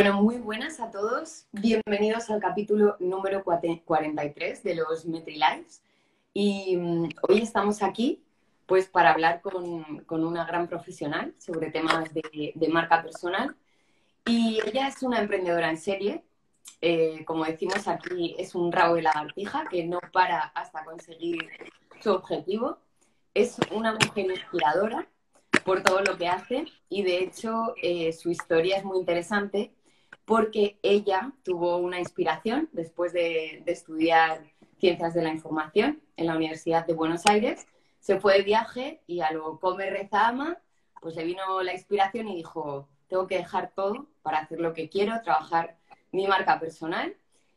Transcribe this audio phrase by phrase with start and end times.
[0.00, 1.44] Bueno, muy buenas a todos.
[1.52, 5.82] Bienvenidos al capítulo número 43 de los MetriLives.
[6.32, 8.24] Y mm, hoy estamos aquí
[8.64, 13.54] pues para hablar con, una gran profesional sobre temas de, de, marca personal.
[14.24, 16.24] Y ella es una emprendedora en serie.
[16.80, 21.46] Eh, como decimos aquí, es un rabo de lagartija que no para hasta conseguir
[22.02, 22.78] su objetivo.
[23.34, 25.06] Es una mujer inspiradora
[25.62, 29.74] por todo lo que hace y de hecho eh, su historia es muy interesante
[30.30, 34.44] porque ella tuvo una inspiración después de, estudiar
[34.78, 37.66] ciencias de la información en la Universidad de Buenos Aires.
[37.98, 40.56] Se fue de viaje y a lo come, reza, ama,
[41.00, 44.88] pues le vino la inspiración y dijo, tengo que dejar todo para hacer lo que
[44.88, 45.76] quiero, trabajar
[46.12, 47.16] mi marca personal.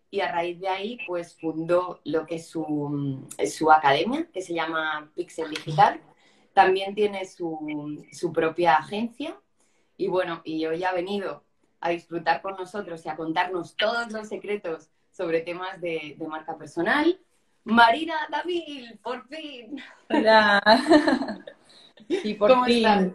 [0.09, 4.55] Y a raíz de ahí, pues fundó lo que es su, su academia, que se
[4.55, 6.01] llama Pixel Digital.
[6.55, 9.39] También tiene su, su propia agencia.
[9.95, 11.43] Y bueno, y hoy ha venido
[11.83, 17.19] a disfrutar con nosotros y a contarnos todos los secretos sobre temas de, marca personal.
[17.65, 19.83] Marina David, por fin.
[20.09, 20.63] Hola.
[22.07, 23.13] y por fin.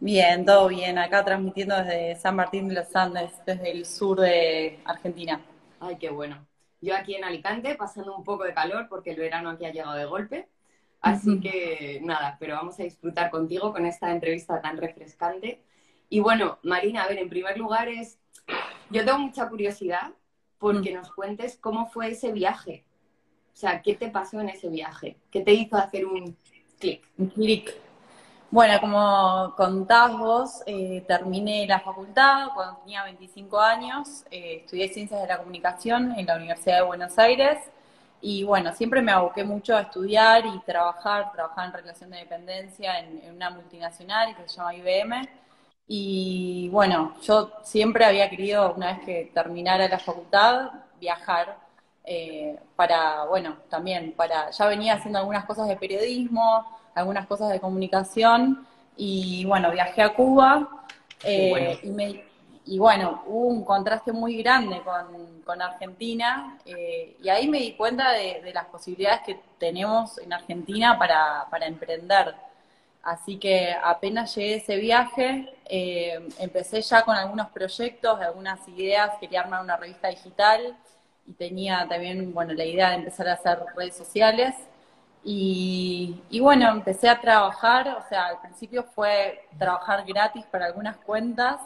[0.00, 0.98] Bien, todo bien.
[0.98, 5.40] Acá transmitiendo desde San Martín de los Andes, desde el sur de Argentina.
[5.78, 6.44] Ay, qué bueno.
[6.80, 9.94] Yo aquí en Alicante, pasando un poco de calor porque el verano aquí ha llegado
[9.94, 10.48] de golpe.
[11.00, 15.62] Así que nada, pero vamos a disfrutar contigo con esta entrevista tan refrescante
[16.14, 18.20] y bueno, Marina, a ver, en primer lugar es,
[18.88, 20.12] yo tengo mucha curiosidad
[20.60, 20.94] porque mm.
[20.94, 22.84] nos cuentes cómo fue ese viaje.
[23.52, 25.16] O sea, ¿qué te pasó en ese viaje?
[25.28, 26.36] ¿Qué te hizo hacer un
[26.78, 27.04] clic?
[27.18, 27.74] Un clic.
[28.48, 35.20] Bueno, como contás vos, eh, terminé la facultad cuando tenía 25 años, eh, estudié Ciencias
[35.20, 37.58] de la Comunicación en la Universidad de Buenos Aires
[38.20, 43.00] y bueno, siempre me aboqué mucho a estudiar y trabajar, trabajar en relación de dependencia
[43.00, 45.43] en, en una multinacional que se llama IBM
[45.86, 51.58] y bueno, yo siempre había querido, una vez que terminara la facultad, viajar
[52.04, 56.64] eh, para, bueno, también para, ya venía haciendo algunas cosas de periodismo,
[56.94, 60.86] algunas cosas de comunicación, y bueno, viajé a Cuba,
[61.22, 61.80] eh,
[62.66, 64.82] y, bueno, hubo un contraste muy grande
[65.44, 70.32] con, Argentina, eh, y ahí me di cuenta de, de, las posibilidades que tenemos en
[70.32, 72.34] Argentina para, para emprender.
[73.04, 79.10] Así que apenas llegué a ese viaje, eh, empecé ya con algunos proyectos, algunas ideas,
[79.20, 80.74] quería armar una revista digital
[81.26, 84.54] y tenía también, bueno, la idea de empezar a hacer redes sociales.
[85.22, 91.60] Y, bueno, empecé a trabajar, o sea, al principio fue trabajar gratis para algunas cuentas,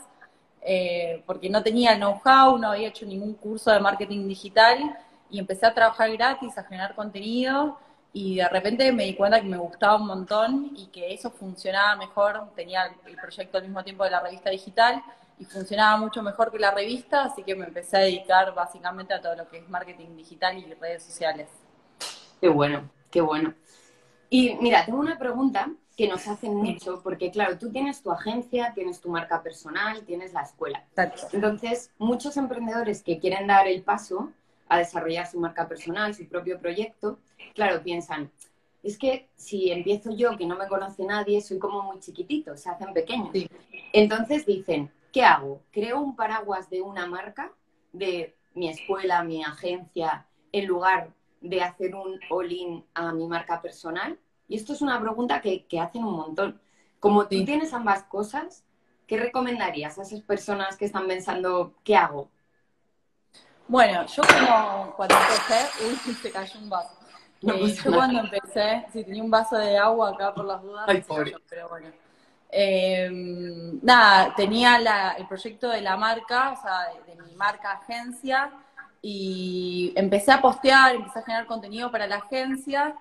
[0.62, 4.96] eh, porque no tenía know-how, no había hecho ningún curso de marketing digital,
[5.30, 7.78] y empecé a trabajar gratis, a generar contenido,
[8.12, 11.96] y de repente me di cuenta que me gustaba un montón y que eso funcionaba
[11.96, 15.02] mejor, tenía el proyecto al mismo tiempo de la revista digital
[15.38, 19.20] y funcionaba mucho mejor que la revista, así que me empecé a dedicar básicamente a
[19.20, 21.48] todo lo que es marketing digital y redes sociales.
[22.40, 23.54] Qué bueno, qué bueno.
[24.30, 28.72] Y mira, tengo una pregunta que nos hacen mucho, porque claro, tú tienes tu agencia,
[28.74, 30.84] tienes tu marca personal, tienes la escuela.
[31.32, 34.32] Entonces, muchos emprendedores que quieren dar el paso
[34.68, 37.18] a desarrollar su marca personal, su propio proyecto,
[37.54, 38.30] claro, piensan,
[38.82, 42.70] es que si empiezo yo, que no me conoce nadie, soy como muy chiquitito, se
[42.70, 43.36] hacen pequeños.
[43.92, 45.62] Entonces dicen, ¿qué hago?
[45.72, 47.52] ¿Creo un paraguas de una marca,
[47.92, 54.18] de mi escuela, mi agencia, en lugar de hacer un all-in a mi marca personal?
[54.46, 56.60] Y esto es una pregunta que, hacen un montón.
[57.00, 58.64] Como tú tienes ambas cosas,
[59.06, 62.30] ¿qué recomendarías a esas personas que están pensando, ¿qué hago?
[63.68, 66.94] Bueno, yo como cuando empecé, uy, se cayó un vaso.
[67.42, 70.86] Eh, yo cuando empecé, sí, tenía un vaso de agua acá por las dudas,
[71.48, 71.88] pero bueno.
[72.50, 78.50] Em, nada, tenía la, el proyecto de la marca, o sea, de, mi marca agencia,
[79.02, 82.96] y empecé a postear, empecé a generar contenido para la agencia,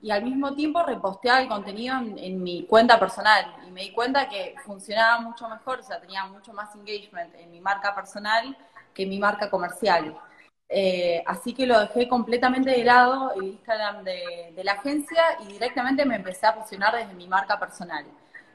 [0.00, 3.54] y al mismo tiempo reposteaba el contenido en, en, mi cuenta personal.
[3.66, 7.50] Y me di cuenta que funcionaba mucho mejor, o sea, tenía mucho más engagement en
[7.50, 8.56] mi marca personal
[8.94, 10.16] que mi marca comercial.
[10.68, 16.04] Eh, así que lo dejé completamente de lado el Instagram de, la agencia y directamente
[16.06, 18.04] me empecé a posicionar desde mi marca personal.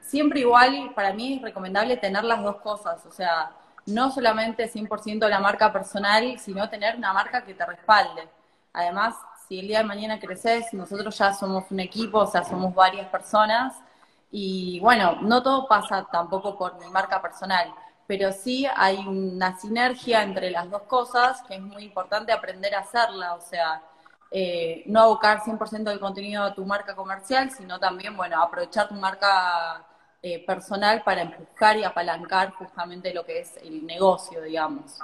[0.00, 3.52] Siempre igual, para mí es recomendable tener las dos cosas, o sea,
[3.86, 8.28] no solamente 100% la marca personal, sino tener una marca que te respalde.
[8.72, 9.14] Además,
[9.46, 13.08] si el día de mañana creces, nosotros ya somos un equipo, o sea, somos varias
[13.08, 13.74] personas,
[14.30, 17.72] y bueno, no todo pasa tampoco por mi marca personal
[18.08, 22.80] pero sí hay una sinergia entre las dos cosas que es muy importante aprender a
[22.80, 23.82] hacerla, o sea,
[24.30, 28.94] eh, no abocar 100% del contenido a tu marca comercial, sino también, bueno, aprovechar tu
[28.94, 29.86] marca
[30.22, 35.00] eh, personal para empujar y apalancar justamente lo que es el negocio, digamos.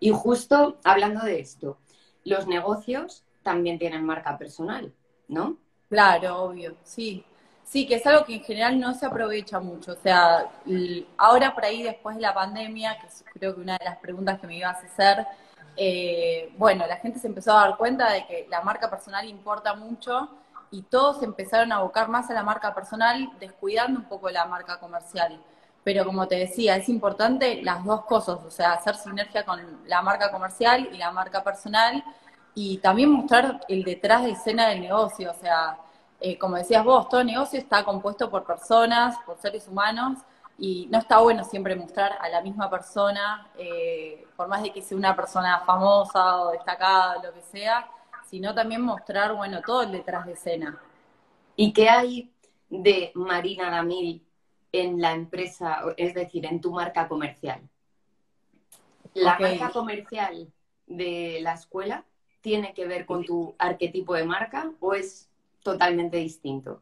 [0.00, 1.76] Y justo hablando de esto,
[2.24, 4.94] los negocios también tienen marca personal,
[5.28, 5.58] ¿no?
[5.90, 7.26] Claro, obvio, sí.
[7.64, 9.92] Sí, que es algo que en general no se aprovecha mucho.
[9.92, 10.48] O sea,
[11.16, 14.46] ahora por ahí, después de la pandemia, que creo que una de las preguntas que
[14.46, 15.26] me ibas a hacer,
[15.76, 19.74] eh, bueno, la gente se empezó a dar cuenta de que la marca personal importa
[19.74, 20.28] mucho
[20.70, 24.78] y todos empezaron a abocar más a la marca personal, descuidando un poco la marca
[24.78, 25.40] comercial.
[25.82, 30.02] Pero como te decía, es importante las dos cosas, o sea, hacer sinergia con la
[30.02, 32.02] marca comercial y la marca personal
[32.54, 35.78] y también mostrar el detrás de escena del negocio, o sea,
[36.26, 40.20] eh, como decías vos, todo negocio está compuesto por personas, por seres humanos,
[40.56, 44.80] y no está bueno siempre mostrar a la misma persona, eh, por más de que
[44.80, 47.90] sea una persona famosa o destacada, lo que sea,
[48.24, 50.80] sino también mostrar, bueno, todo el detrás de escena.
[51.56, 52.32] ¿Y qué hay
[52.70, 54.26] de Marina Damil
[54.72, 57.60] en la empresa, es decir, en tu marca comercial?
[59.12, 60.50] ¿La marca comercial
[60.86, 62.02] de la escuela
[62.40, 65.28] tiene que ver con tu arquetipo de marca o es
[65.64, 66.80] totalmente distinto?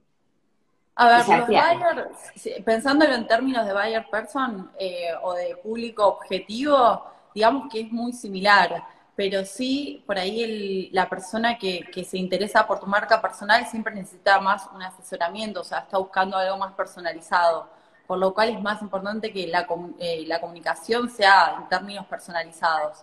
[0.95, 7.07] A ver, los buyer, pensándolo en términos de buyer person eh, o de público objetivo,
[7.35, 8.85] digamos que es muy similar,
[9.17, 14.39] pero sí, por ahí la persona que, se interesa por tu marca personal siempre necesita
[14.41, 17.71] más un asesoramiento, o sea, está buscando algo más personalizado,
[18.07, 19.67] por lo cual es más importante que la,
[19.99, 23.03] eh, la comunicación sea en términos personalizados.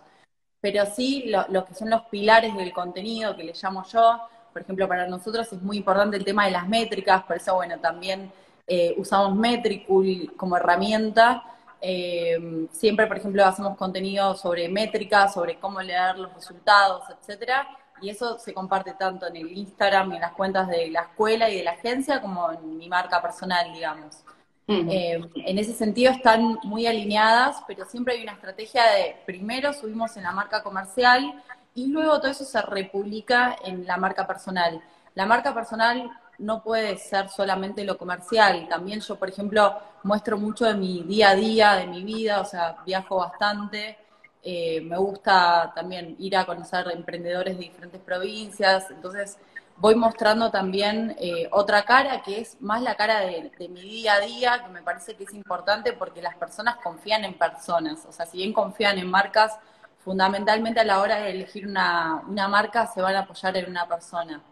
[0.60, 4.20] Pero sí, lo que son los pilares del contenido, que le llamo yo,
[4.52, 7.78] por ejemplo, para nosotros es muy importante el tema de las métricas, por eso, bueno,
[7.78, 8.32] también
[8.66, 11.42] eh, usamos Metricool como herramienta.
[11.80, 17.66] Eh, siempre, por ejemplo, hacemos contenido sobre métricas, sobre cómo leer los resultados, etcétera.
[18.00, 21.50] Y eso se comparte tanto en el Instagram y en las cuentas de la escuela
[21.50, 24.24] y de la agencia como en mi marca personal, digamos.
[24.68, 30.16] Eh, en ese sentido están muy alineadas, pero siempre hay una estrategia de primero subimos
[30.16, 31.42] en la marca comercial
[31.74, 34.80] y luego todo eso se republica en la marca personal.
[35.14, 40.64] La marca personal no puede ser solamente lo comercial, también yo, por ejemplo, muestro mucho
[40.64, 43.98] de mi día a día, de mi vida, o sea, viajo bastante,
[44.42, 49.38] eh, me gusta también ir a conocer emprendedores de diferentes provincias, entonces
[49.76, 54.14] voy mostrando también eh, otra cara que es más la cara de, de, mi día
[54.14, 58.12] a día, que me parece que es importante porque las personas confían en personas, o
[58.12, 59.58] sea, si bien confían en marcas
[60.00, 64.42] fundamentalmente a la hora de elegir una, marca se van a apoyar en una persona.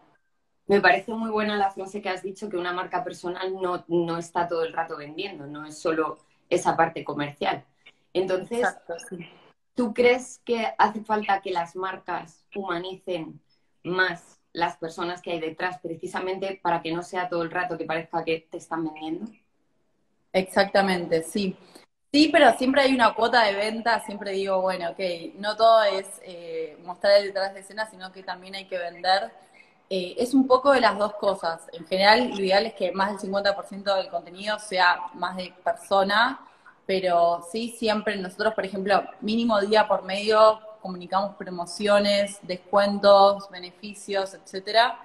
[0.67, 3.53] Me parece muy buena la frase que has dicho, que una marca personal
[3.87, 6.19] no, está todo el rato vendiendo, no es solo
[6.49, 7.65] esa parte comercial.
[8.13, 8.67] Entonces,
[9.73, 13.41] ¿tú crees que hace falta que las marcas humanicen
[13.83, 17.85] más las personas que hay detrás, precisamente para que no sea todo el rato que
[17.85, 19.31] parezca que te están vendiendo?
[20.33, 21.55] Exactamente, sí.
[22.11, 24.99] Sí, pero siempre hay una cuota de venta, siempre digo, bueno, ok,
[25.35, 29.31] no todo es eh, mostrar detrás de escena, sino que también hay que vender.
[29.91, 31.61] Eh, es un poco de las dos cosas.
[31.71, 36.39] En general, lo ideal es que más del 50% del contenido sea más de persona,
[36.87, 44.97] pero sí, siempre nosotros, por ejemplo, mínimo día por medio comunicamos promociones, descuentos, beneficios, etcétera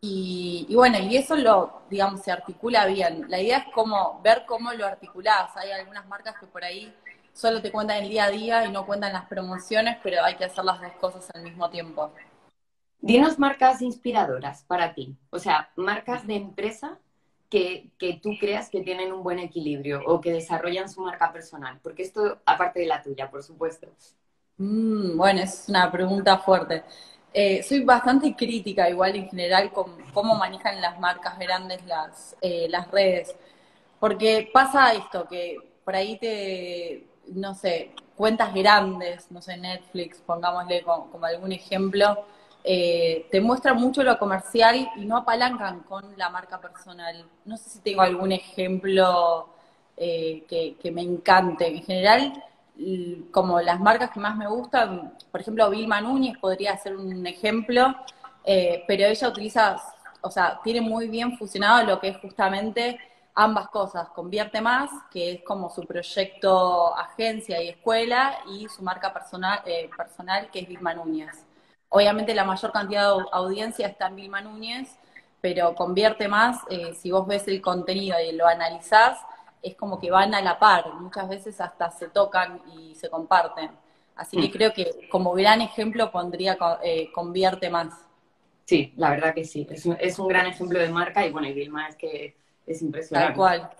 [0.00, 3.24] y, bueno, y eso lo, digamos, se articula bien.
[3.28, 5.56] La idea es como ver cómo lo articulás.
[5.56, 6.94] Hay algunas marcas que por ahí
[7.32, 10.44] solo te cuentan el día a día y no cuentan las promociones, pero hay que
[10.44, 12.12] hacer las dos cosas al mismo tiempo.
[13.00, 16.98] Dinos marcas inspiradoras para ti, o sea, marcas de empresa
[17.48, 21.78] que, que, tú creas que tienen un buen equilibrio o que desarrollan su marca personal,
[21.80, 23.86] porque esto aparte de la tuya, por supuesto.
[24.58, 26.82] Mm, bueno, es una pregunta fuerte.
[27.32, 32.66] Eh, soy bastante crítica igual en general con cómo manejan las marcas grandes las, eh,
[32.70, 33.34] las redes.
[34.00, 40.82] Porque pasa esto, que por ahí te, no sé, cuentas grandes, no sé, Netflix, pongámosle
[40.82, 42.24] como, algún ejemplo,
[42.64, 47.24] eh, te muestran mucho lo comercial y no apalancan con la marca personal.
[47.44, 49.48] No sé si tengo algún ejemplo
[49.96, 51.66] que, que me encante.
[51.66, 52.44] En general,
[53.30, 57.94] como las marcas que más me gustan, por ejemplo, Vilma Núñez podría ser un ejemplo,
[58.44, 59.76] eh, pero ella utiliza,
[60.20, 62.98] o sea, tiene muy bien fusionado lo que es justamente
[63.34, 69.12] ambas cosas, Convierte Más, que es como su proyecto agencia y escuela, y su marca
[69.12, 71.44] personal, eh, personal que es Vilma Núñez.
[71.88, 74.96] Obviamente la mayor cantidad de audiencia está en Vilma Núñez,
[75.40, 79.18] pero Convierte Más, eh, si vos ves el contenido y lo analizás,
[79.62, 83.70] es como que van a la par, muchas veces hasta se tocan y se comparten.
[84.16, 84.50] Así que mm.
[84.50, 87.94] creo que como gran ejemplo pondría eh, Convierte Más.
[88.64, 91.48] Sí, la verdad que sí, es un, es un, gran ejemplo de marca y bueno,
[91.48, 92.36] y Vilma es que
[92.66, 93.28] es impresionante.
[93.28, 93.70] Tal cual.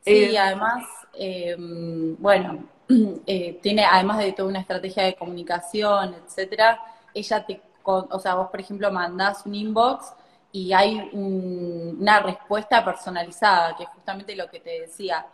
[0.00, 0.84] Sí, además,
[1.14, 2.64] em, bueno,
[3.26, 6.80] eh, tiene, además de toda una estrategia de comunicación, etcétera,
[7.14, 10.12] ella te, o sea, vos por ejemplo mandás un inbox
[10.52, 15.26] y hay una respuesta personalizada, que es justamente lo que te decía.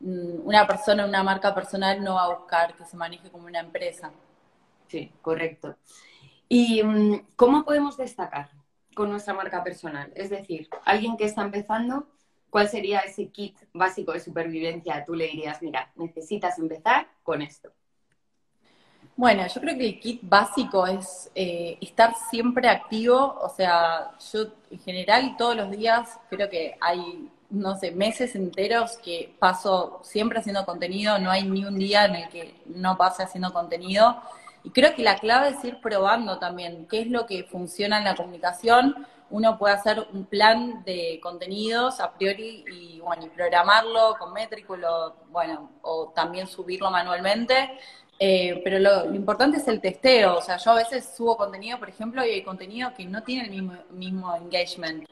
[0.00, 3.60] Mm, una persona, una marca personal no va a buscar que se maneje como una
[3.60, 4.12] empresa.
[4.88, 5.76] Sí, correcto.
[6.48, 8.50] ¿Y mm, cómo podemos destacar
[8.94, 10.12] con nuestra marca personal?
[10.14, 12.08] Es decir, alguien que está empezando,
[12.50, 15.04] ¿cuál sería ese kit básico de supervivencia?
[15.04, 17.72] Tú le dirías, mira, necesitas empezar con esto.
[19.16, 24.48] Bueno, yo creo que el kit básico es eh, estar siempre activo, o sea, yo
[24.70, 30.40] en general todos los días creo que hay, no sé, meses enteros que paso siempre
[30.40, 34.20] haciendo contenido, no hay ni un día en el que no pase haciendo contenido.
[34.64, 38.04] Y creo que la clave es ir probando también qué es lo que funciona en
[38.04, 39.06] la comunicación.
[39.30, 44.76] Uno puede hacer un plan de contenidos a priori y, bueno, y programarlo con métrico,
[45.30, 47.78] bueno, o también subirlo manualmente
[48.18, 50.36] eh, pero lo, importante es el testeo.
[50.38, 53.44] O sea, yo a veces subo contenido, por ejemplo, y hay contenido que no tiene
[53.44, 55.06] el mismo, mismo engagement.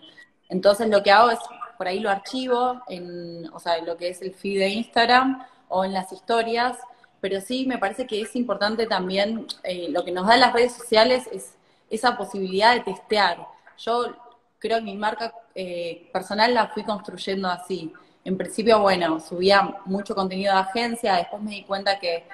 [0.49, 1.39] Entonces lo que hago es,
[1.77, 5.85] por ahí lo archivo, en, o sea, lo que es el feed de Instagram o
[5.85, 6.79] en las historias.
[7.21, 10.73] Pero sí, me parece que es importante también, eh, lo que nos dan las redes
[10.73, 11.55] sociales es
[11.91, 13.47] esa posibilidad de testear.
[13.79, 14.15] Yo
[14.59, 17.93] creo que mi marca eh, personal la fui construyendo así.
[18.25, 22.27] En principio, bueno, subía mucho contenido de agencia, después me di cuenta que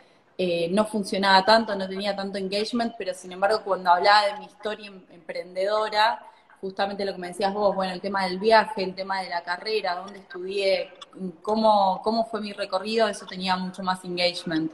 [0.42, 4.46] eh, no funcionaba tanto, no tenía tanto engagement, pero sin embargo cuando hablaba de mi
[4.46, 6.24] historia em, emprendedora,
[6.62, 9.42] justamente lo que me decías vos, bueno, el tema del viaje, el tema de la
[9.42, 10.88] carrera, dónde estudié,
[11.42, 14.72] cómo, cómo fue mi recorrido, eso tenía mucho más engagement.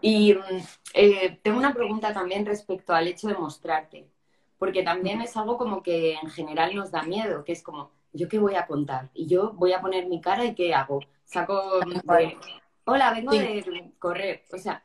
[0.00, 0.38] Y mm,
[0.94, 4.08] eh, tengo una pregunta también respecto al hecho de mostrarte,
[4.58, 8.28] porque también es algo como que en general nos da miedo, que es como, ¿yo
[8.28, 9.10] qué voy a contar?
[9.14, 10.98] Y yo voy a poner mi cara y ¿qué hago?
[11.24, 11.78] Saco
[12.84, 14.44] hola, vengo de correr.
[14.52, 14.82] O sea,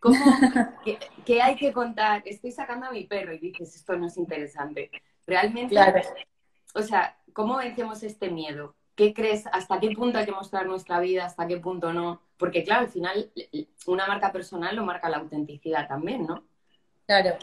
[0.00, 0.16] ¿cómo,
[1.24, 2.22] qué, hay que contar?
[2.24, 4.90] Estoy sacando a mi perro y dices, esto no es interesante.
[5.26, 6.00] Realmente, claro.
[6.74, 8.74] o sea, ¿cómo vencemos este miedo?
[8.94, 9.46] ¿Qué crees?
[9.52, 11.26] ¿Hasta qué punto hay que mostrar nuestra vida?
[11.26, 12.22] ¿Hasta qué punto no?
[12.38, 13.30] Porque claro, al final
[13.86, 16.44] una marca personal lo marca la autenticidad también, ¿no?
[17.06, 17.36] Claro.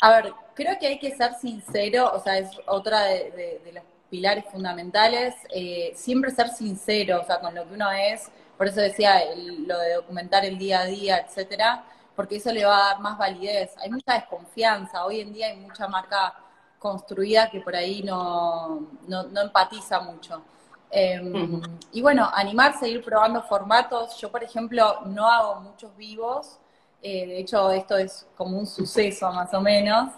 [0.00, 4.44] A ver, creo que hay que ser sincero, o sea, es otra de, los pilares
[4.50, 9.22] fundamentales, eh, siempre ser sincero, o sea, con lo que uno es, por eso decía
[9.36, 11.84] lo de documentar el día a día, etcétera,
[12.16, 13.70] porque eso le va a dar más validez.
[13.78, 15.06] Hay mucha desconfianza.
[15.06, 16.34] Hoy en día hay mucha marca
[16.80, 20.42] construida que por ahí no, no, empatiza mucho.
[20.90, 21.62] Em,
[21.92, 24.18] y bueno, animarse a ir probando formatos.
[24.20, 26.58] Yo, por ejemplo, no hago muchos vivos.
[27.00, 30.10] Eh, de hecho, esto es como un suceso más o menos.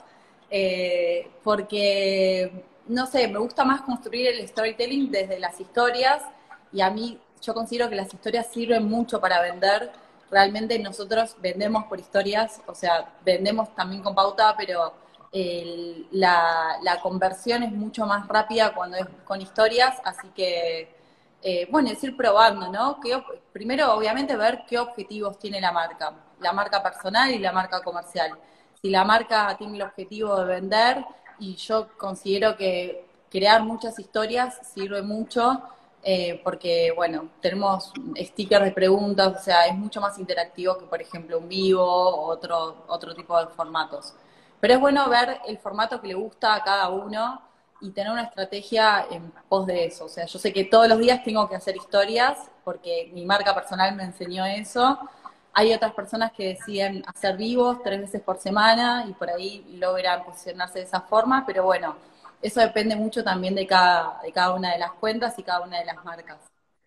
[0.50, 6.22] Eh, porque, no sé, me gusta más construir el storytelling desde las historias
[6.72, 9.90] y a mí yo considero que las historias sirven mucho para vender.
[10.30, 14.92] Realmente nosotros vendemos por historias, o sea, vendemos también con pauta, pero
[16.12, 20.94] la, conversión es mucho más rápida cuando es con historias, así que,
[21.42, 22.98] eh, bueno, es ir probando, ¿no?
[23.52, 28.32] Primero, obviamente, ver qué objetivos tiene la marca, la marca personal y la marca comercial.
[28.80, 31.04] Si la marca tiene el objetivo de vender,
[31.38, 35.62] y yo considero que crear muchas historias sirve mucho,
[36.02, 41.00] eh, porque, bueno, tenemos stickers de preguntas, o sea, es mucho más interactivo que, por
[41.00, 44.14] ejemplo, un vivo o otro, otro tipo de formatos.
[44.60, 47.40] Pero es bueno ver el formato que le gusta a cada uno
[47.80, 50.04] y tener una estrategia en pos de eso.
[50.06, 53.54] O sea, yo sé que todos los días tengo que hacer historias porque mi marca
[53.54, 54.98] personal me enseñó eso.
[55.52, 60.24] Hay otras personas que deciden hacer vivos tres veces por semana y por ahí logran
[60.24, 61.96] posicionarse de esa forma, pero bueno,
[62.42, 65.78] eso depende mucho también de cada, de cada una de las cuentas y cada una
[65.78, 66.38] de las marcas.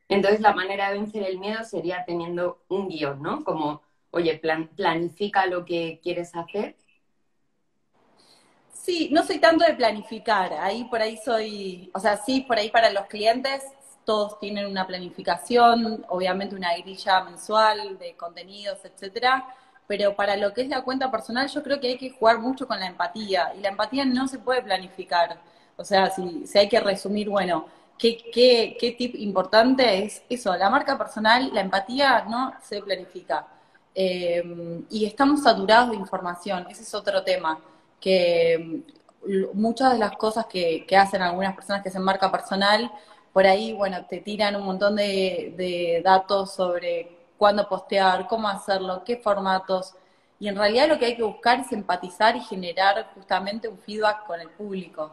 [0.09, 3.43] Entonces la manera de vencer el miedo sería teniendo un guion, ¿no?
[3.43, 3.81] Como,
[4.11, 4.39] oye,
[4.75, 6.75] planifica lo que quieres hacer.
[8.73, 12.69] Sí, no soy tanto de planificar, ahí por ahí soy, o sea, sí, por ahí
[12.69, 13.63] para los clientes
[14.03, 19.47] todos tienen una planificación, obviamente una grilla mensual de contenidos, etcétera,
[19.87, 22.67] pero para lo que es la cuenta personal yo creo que hay que jugar mucho
[22.67, 25.37] con la empatía y la empatía no se puede planificar.
[25.75, 27.65] O sea, si, hay que resumir, bueno,
[27.97, 30.55] ¿qué, qué, qué tip importante es eso?
[30.55, 33.47] La marca personal, la empatía no se planifica.
[33.95, 37.59] Eh, y estamos saturados de información, ese es otro tema,
[37.99, 38.83] que
[39.25, 42.91] mm, muchas de las cosas que, que hacen algunas personas que hacen marca personal,
[43.31, 49.17] por ahí, bueno, te tiran un montón de datos sobre cuándo postear, cómo hacerlo, qué
[49.17, 49.93] formatos.
[50.39, 54.25] Y en realidad lo que hay que buscar es empatizar y generar justamente un feedback
[54.25, 55.11] con el público.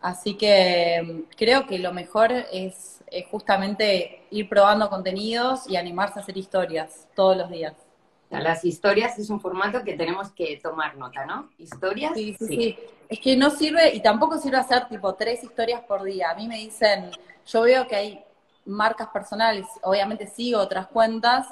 [0.00, 6.22] Así que mm, creo que lo mejor es, justamente ir probando contenidos y animarse a
[6.22, 7.74] hacer historias todos los días.
[8.30, 11.50] Las historias es un formato que tenemos que tomar nota, ¿no?
[11.58, 12.12] Historias.
[12.14, 12.78] Sí, sí, sí,
[13.10, 16.30] Es que no sirve, y tampoco sirve hacer tipo tres historias por día.
[16.30, 17.10] A mí me dicen,
[17.46, 18.24] yo veo que hay
[18.64, 21.46] marcas personales, obviamente sigo otras cuentas,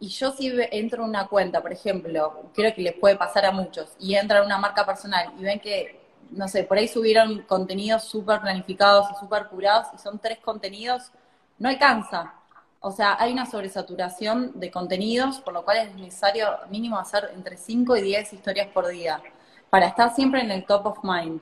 [0.00, 3.50] y yo si entro en una cuenta, por ejemplo, creo que les puede pasar a
[3.50, 6.00] muchos, y entran en una marca personal y ven que,
[6.30, 11.10] no sé, por ahí subieron contenidos súper planificados y súper curados y son tres contenidos,
[11.58, 12.34] no alcanza.
[12.80, 17.56] O sea, hay una sobresaturación de contenidos, por lo cual es necesario mínimo hacer entre
[17.56, 19.20] 5 y 10 historias por día,
[19.68, 21.40] para estar siempre en el top of mind.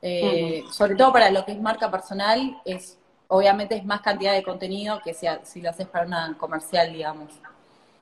[0.00, 4.42] Eh, sobre todo para lo que es marca personal, es obviamente es más cantidad de
[4.42, 7.28] contenido que si, si lo haces para una comercial, digamos.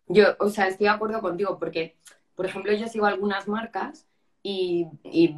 [0.09, 1.97] Yo, o sea, estoy de acuerdo contigo porque,
[2.35, 4.07] por ejemplo, yo sigo algunas marcas
[4.43, 4.89] y,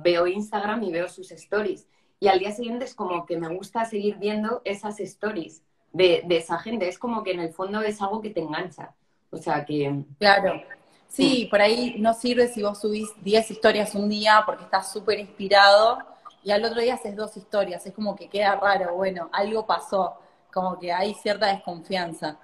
[0.02, 1.86] veo Instagram y veo sus stories.
[2.20, 6.58] Y al día siguiente es como que me gusta seguir viendo esas stories de, esa
[6.58, 6.88] gente.
[6.88, 8.94] Es como que en el fondo es algo que te engancha.
[9.30, 10.04] O sea que...
[10.18, 10.62] Claro.
[11.08, 15.18] Sí, por ahí no sirve si vos subís 10 historias un día porque estás súper
[15.18, 15.98] inspirado
[16.44, 17.86] y al otro día haces dos historias.
[17.86, 20.18] Es como que queda raro, bueno, algo pasó,
[20.52, 22.38] como que hay cierta desconfianza.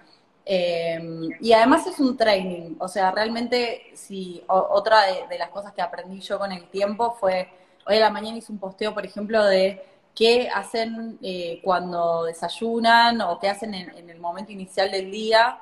[0.46, 5.80] Em, y además es un training, o sea, realmente si otra de, las cosas que
[5.80, 7.48] aprendí yo con el tiempo fue,
[7.86, 9.82] hoy a la mañana hice un posteo, por ejemplo, de
[10.14, 15.58] qué hacen eh, cuando desayunan o qué hacen en, el momento inicial del día.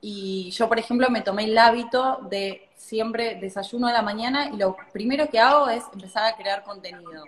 [0.00, 4.56] Y yo, por ejemplo, me tomé el hábito de siempre desayuno a la mañana y
[4.56, 7.24] lo primero que hago es empezar a crear contenido.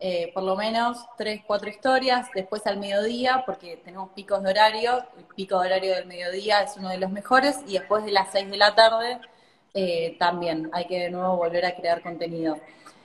[0.00, 5.04] Eh, por lo menos tres, cuatro historias, después al mediodía, porque tenemos picos de horario,
[5.16, 8.30] el pico de horario del mediodía es uno de los mejores, y después de las
[8.32, 9.20] seis de la tarde
[9.72, 12.56] eh, también hay que de nuevo volver a crear contenido.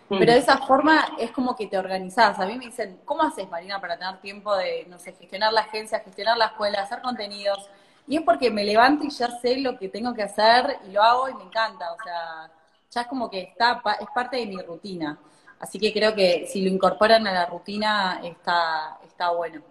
[0.09, 0.19] Mm.
[0.19, 2.39] Pero de esa forma es como que te organizás.
[2.39, 5.61] A mí me dicen, ¿cómo haces, Marina, para tener tiempo de, no sé, gestionar la
[5.61, 7.69] agencia, gestionar la escuela, hacer contenidos?
[8.07, 11.03] Y es porque me levanto y ya sé lo que tengo que hacer y lo
[11.03, 11.93] hago y me encanta.
[11.93, 12.51] O sea,
[12.89, 15.19] ya es como que está, es parte de mi rutina.
[15.59, 19.61] Así que creo que si lo incorporan a la rutina está, está bueno.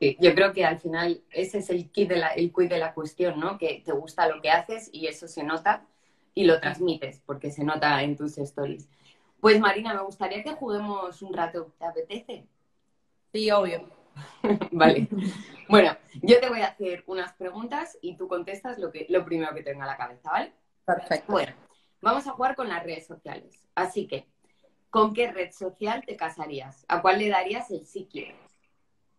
[0.00, 2.94] Sí, yo creo que al final ese es el kit de la, el de la
[2.94, 3.58] cuestión, ¿no?
[3.58, 5.86] Que te gusta lo que haces y eso se nota
[6.34, 8.88] y lo transmites porque se nota en tus stories.
[9.40, 11.72] Pues Marina, me gustaría que juguemos un rato.
[11.78, 12.46] ¿Te apetece?
[13.32, 13.88] Sí, obvio.
[14.72, 15.08] vale.
[15.68, 19.54] Bueno, yo te voy a hacer unas preguntas y tú contestas lo, que, lo primero
[19.54, 20.52] que tenga a la cabeza, ¿vale?
[20.84, 21.32] Perfecto.
[21.32, 21.52] Bueno,
[22.00, 23.66] vamos a jugar con las redes sociales.
[23.74, 24.26] Así que,
[24.90, 26.84] ¿con qué red social te casarías?
[26.88, 28.08] ¿A cuál le darías el sí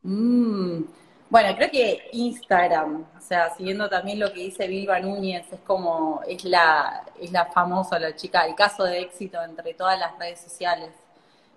[0.03, 0.83] mm,
[1.29, 6.21] bueno, creo que Instagram, o sea, siguiendo también lo que dice Vilva Núñez, es como,
[6.27, 10.41] es la, es la famosa, la chica, el caso de éxito entre todas las redes
[10.41, 10.91] sociales.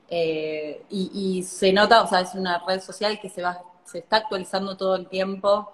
[0.08, 4.18] Eh, y, se nota, o sea, es una red social que se va, se está
[4.18, 5.72] actualizando todo el tiempo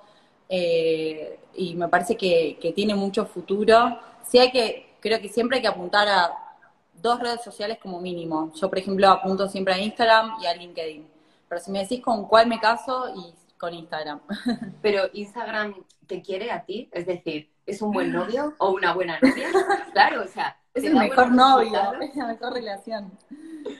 [0.48, 3.98] eh, y me parece que, que tiene mucho futuro.
[4.26, 6.50] Sí hay que, creo que siempre hay que apuntar a
[7.01, 8.53] dos redes sociales como mínimo.
[8.55, 11.07] Yo, por ejemplo, apunto siempre a Instagram y a LinkedIn.
[11.49, 14.21] Pero si me decís con cuál me caso, y con Instagram.
[14.83, 15.75] Pero Instagram
[16.07, 19.49] te quiere a ti, es decir, ¿es un buen novio o una buena novia?
[19.93, 23.13] Claro, o sea, es el mejor novio, es la mejor relación.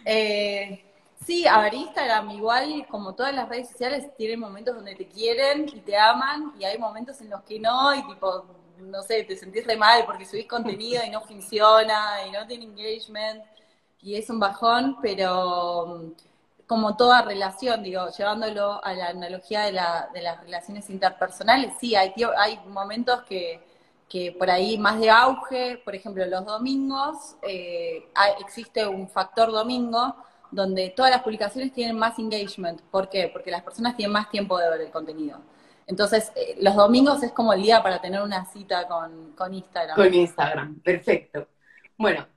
[0.04, 0.85] Eh,
[1.24, 5.68] sí, a ver, Instagram igual, como todas las redes sociales, tiene momentos donde te quieren
[5.68, 8.44] y te aman, y hay momentos en los que no, y tipo,
[8.82, 12.64] no sé, te sentís re mal porque subís contenido y no funciona y no tiene
[12.64, 13.42] engagement
[14.02, 16.12] y es un bajón, pero mm,
[16.66, 21.94] como toda relación, digo, llevándolo a la analogía de, la, de las relaciones interpersonales, sí,
[21.96, 23.60] hay, hay momentos que,
[24.08, 28.08] que por ahí más de auge, por ejemplo, los domingos, eh,
[28.40, 30.14] existe un factor domingo
[30.50, 32.80] donde todas las publicaciones tienen más engagement.
[32.90, 33.30] ¿Por qué?
[33.32, 35.38] Porque las personas tienen más tiempo de ver el contenido.
[35.90, 39.96] Entonces, eh, los domingos es como el día para tener una cita con, Instagram.
[39.96, 41.48] Con Instagram, perfecto.
[41.98, 42.29] Bueno,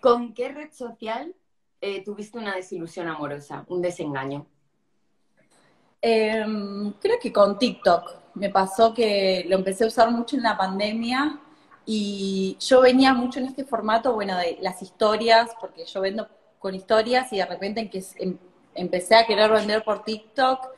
[0.00, 1.34] ¿con qué red social
[1.80, 4.46] eh, tuviste una desilusión amorosa, un desengaño?
[6.02, 8.24] Em, creo que con TikTok.
[8.34, 11.40] Me pasó que lo empecé a usar mucho en la pandemia
[11.86, 16.74] y yo venía mucho en este formato, bueno, de las historias, porque yo vendo con
[16.74, 18.36] historias y de repente en que em,
[18.74, 20.68] empecé a querer vender por TikTok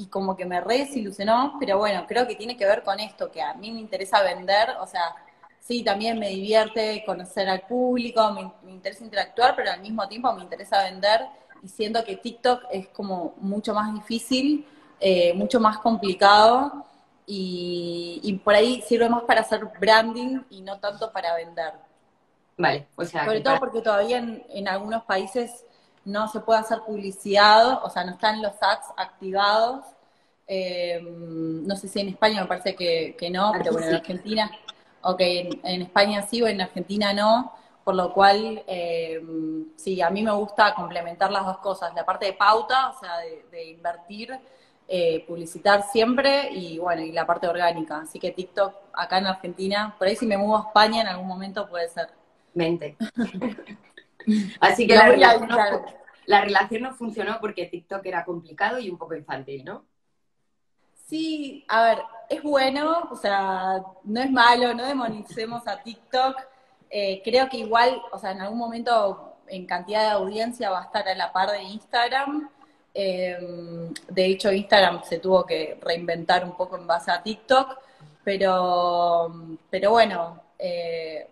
[0.00, 3.30] y como que me re desilusionó, pero bueno, creo que tiene que ver con esto,
[3.30, 5.14] que a mí me interesa vender, o sea,
[5.60, 8.32] sí, también me divierte conocer al público,
[8.64, 11.26] me, interesa interactuar, pero al mismo tiempo me interesa vender
[11.62, 14.66] y siento que TikTok es como mucho más difícil,
[15.00, 16.86] eh, mucho más complicado
[17.26, 21.74] y, por ahí sirve más para hacer branding y no tanto para vender.
[22.56, 23.26] Vale, o sea...
[23.26, 25.66] Sobre todo porque todavía en, en algunos países
[26.04, 29.84] no se puede hacer publicidad, o sea, no están los ads activados.
[30.46, 34.50] Eh, no sé si en España me parece que, no, pero bueno, en Argentina,
[35.02, 37.52] ok, en, España sí o en Argentina no,
[37.84, 39.20] por lo cual, eh,
[39.76, 43.18] sí, a mí me gusta complementar las dos cosas, la parte de pauta, o sea,
[43.50, 44.36] de, invertir,
[44.88, 48.00] eh, publicitar siempre y bueno, y la parte orgánica.
[48.00, 51.28] Así que TikTok acá en Argentina, por ahí si me muevo a España en algún
[51.28, 52.08] momento puede ser.
[52.54, 52.96] Mente.
[54.60, 55.56] Así que la, relación no,
[56.26, 59.84] la relación no funcionó porque TikTok era complicado y un poco infantil, ¿no?
[61.06, 66.36] Sí, a ver, es bueno, o sea, no es malo, no demonicemos a TikTok.
[66.88, 70.84] Eh, creo que igual, o sea, en algún momento en cantidad de audiencia va a
[70.84, 72.48] estar a la par de Instagram.
[72.94, 77.78] Em, de hecho, Instagram se tuvo que reinventar un poco en base a TikTok,
[78.22, 79.32] pero,
[79.68, 81.28] pero bueno, eh,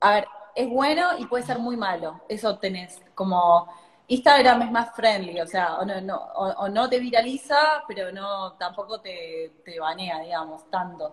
[0.00, 2.20] a ver, es bueno y puede ser muy malo.
[2.28, 3.68] Eso tenés como
[4.10, 9.00] Instagram es más friendly, o sea, o no, o, no te viraliza, pero no tampoco
[9.00, 11.12] te, te banea, digamos, tanto.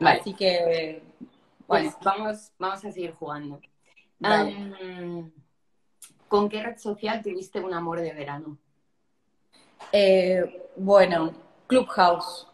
[0.00, 1.02] Así que,
[1.66, 1.90] bueno.
[1.90, 3.60] Pues vamos, vamos a seguir jugando.
[6.28, 8.56] ¿Con qué red social tuviste un amor de verano?
[9.92, 11.32] Eh, bueno,
[11.66, 12.48] Clubhouse.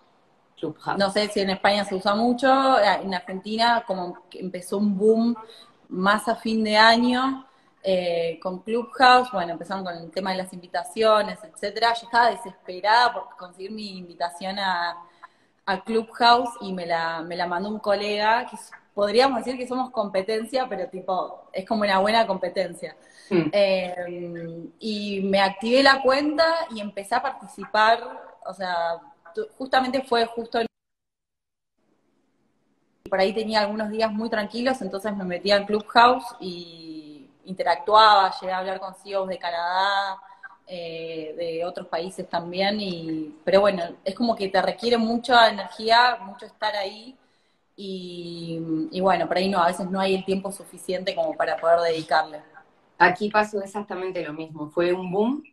[0.57, 0.98] Clubhouse.
[0.98, 5.37] No sé si en España se usa mucho, en Argentina como que empezó un boom
[5.88, 7.46] más a fin de año
[7.83, 11.94] eh, con Clubhouse, bueno, empezaron con el tema de las invitaciones, etcétera.
[11.94, 15.05] Yo estaba desesperada por conseguir mi invitación a,
[15.85, 18.57] Clubhouse y me la, me la mandó un colega, que
[18.94, 22.96] podríamos decir que somos competencia, pero tipo, es como una buena competencia.
[23.29, 23.51] Hmm.
[23.53, 28.01] Eh, y me activé la cuenta y empecé a participar,
[28.46, 28.98] o sea,
[29.59, 30.59] justamente fue justo
[33.08, 38.52] por ahí tenía algunos días muy tranquilos, entonces me metía en Clubhouse y interactuaba, llegué
[38.52, 40.18] a hablar con CEOs de Canadá,
[40.66, 46.18] eh, de otros países también, y, pero bueno, es como que te requiere mucha energía,
[46.20, 47.16] mucho estar ahí,
[47.80, 51.78] y, bueno, por ahí no, a veces no hay el tiempo suficiente como para poder
[51.80, 52.42] dedicarle.
[52.98, 55.44] Aquí pasó exactamente lo mismo, fue un boom,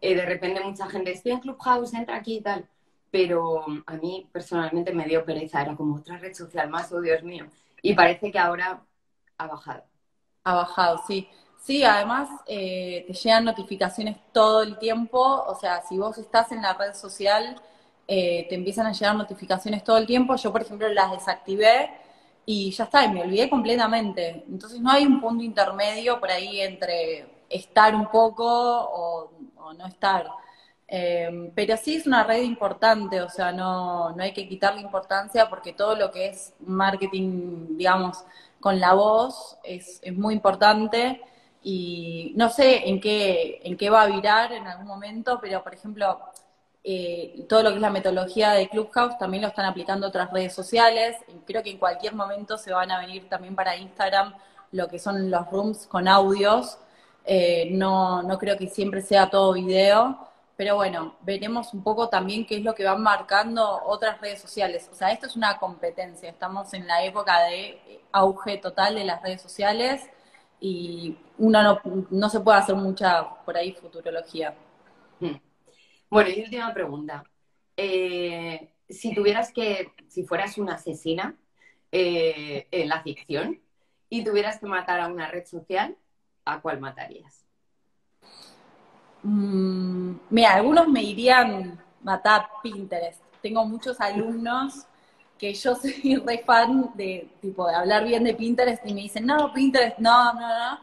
[0.00, 2.66] eh, de repente mucha gente, estoy en Clubhouse, entra aquí y tal,
[3.14, 7.22] pero a mí personalmente me dio pereza, era como otra red social más, oh Dios
[7.22, 7.46] mío.
[7.80, 8.82] Y parece que ahora
[9.38, 9.84] ha bajado.
[10.42, 11.28] Ha bajado, sí.
[11.62, 16.60] Sí, además eh, te llegan notificaciones todo el tiempo, o sea, si vos estás en
[16.60, 17.54] la red social,
[18.08, 20.34] eh, te empiezan a llegar notificaciones todo el tiempo.
[20.34, 21.90] Yo, por ejemplo, las desactivé
[22.44, 24.42] y ya está, y me olvidé completamente.
[24.48, 30.26] Entonces no hay un punto intermedio por ahí entre estar un poco o no estar.
[30.96, 35.48] Eh, pero sí es una red importante, o sea, no, no hay que quitarle importancia
[35.48, 38.24] porque todo lo que es marketing, digamos,
[38.60, 41.20] con la voz es, es muy importante
[41.64, 45.74] y no sé en qué, en qué va a virar en algún momento, pero por
[45.74, 46.20] ejemplo,
[46.84, 50.54] eh, todo lo que es la metodología de Clubhouse también lo están aplicando otras redes
[50.54, 51.16] sociales.
[51.44, 54.32] Creo que en cualquier momento se van a venir también para Instagram
[54.70, 56.78] lo que son los rooms con audios.
[57.24, 60.33] Eh, no, no creo que siempre sea todo video.
[60.56, 64.88] Pero bueno, veremos un poco también qué es lo que van marcando otras redes sociales.
[64.92, 66.30] O sea, esto es una competencia.
[66.30, 70.08] Estamos en la época de auge total de las redes sociales
[70.60, 74.54] y uno no, se puede hacer mucha por ahí futurología.
[75.18, 75.36] Hmm.
[76.08, 77.24] Bueno, y última pregunta.
[77.76, 81.36] Eh, si tuvieras que, si fueras una asesina
[81.90, 83.60] eh, en la ficción
[84.08, 85.96] y tuvieras que matar a una red social,
[86.44, 87.43] ¿a cuál matarías?
[89.24, 93.20] Mm, mira, algunos me irían matar Pinterest.
[93.42, 94.86] Tengo muchos alumnos
[95.38, 99.26] que yo soy re fan de, tipo, de hablar bien de Pinterest y me dicen,
[99.26, 100.78] no, Pinterest, no, no, no.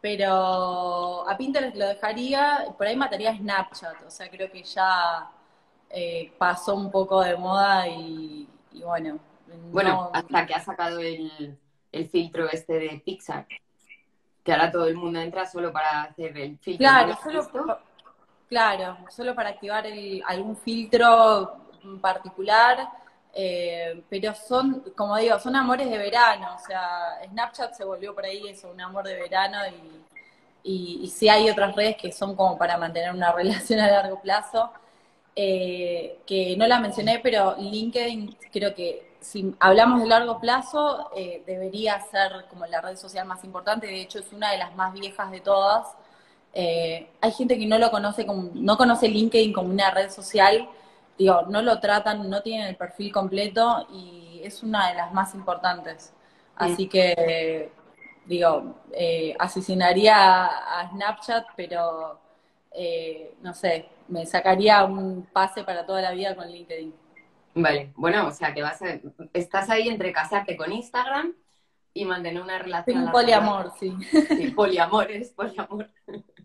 [0.00, 4.02] Pero a Pinterest lo dejaría, por ahí mataría Snapchat.
[4.06, 5.30] O sea, creo que ya
[5.90, 8.48] eh, pasó un poco de moda y,
[8.82, 9.18] bueno.
[9.70, 11.56] Bueno, hasta que ha sacado el,
[11.92, 13.46] el filtro este de Pixar
[14.42, 16.86] que ahora todo el mundo entra solo para hacer el filtro.
[16.86, 17.78] Claro, solo,
[18.48, 19.86] claro, solo para activar
[20.26, 21.56] algún filtro
[22.00, 22.88] particular,
[23.34, 28.24] eh, pero son, como digo, son amores de verano, o sea, Snapchat se volvió por
[28.24, 29.58] ahí eso, un amor de verano
[30.64, 34.20] y, y, sí hay otras redes que son como para mantener una relación a largo
[34.20, 34.70] plazo,
[35.34, 41.42] eh, que no la mencioné, pero LinkedIn creo que si hablamos de largo plazo, eh,
[41.46, 44.92] debería ser como la red social más importante, de hecho es una de las más
[44.92, 45.86] viejas de todas.
[46.54, 50.68] Eh, hay gente que no lo conoce como, no conoce LinkedIn como una red social,
[51.18, 55.34] digo, no lo tratan, no tienen el perfil completo y es una de las más
[55.34, 56.12] importantes.
[56.56, 57.72] Así que,
[58.26, 62.20] digo, eh, asesinaría a, Snapchat, pero,
[62.72, 66.94] eh, no sé, me sacaría un pase para toda la vida con LinkedIn.
[67.54, 68.98] Vale, bueno, o sea, que vas a,
[69.32, 71.34] estás ahí entre casarte con Instagram
[71.94, 73.04] y mantener una relación.
[73.04, 73.94] Un poliamor, sí.
[74.28, 75.90] Sí, poliamor, es poliamor.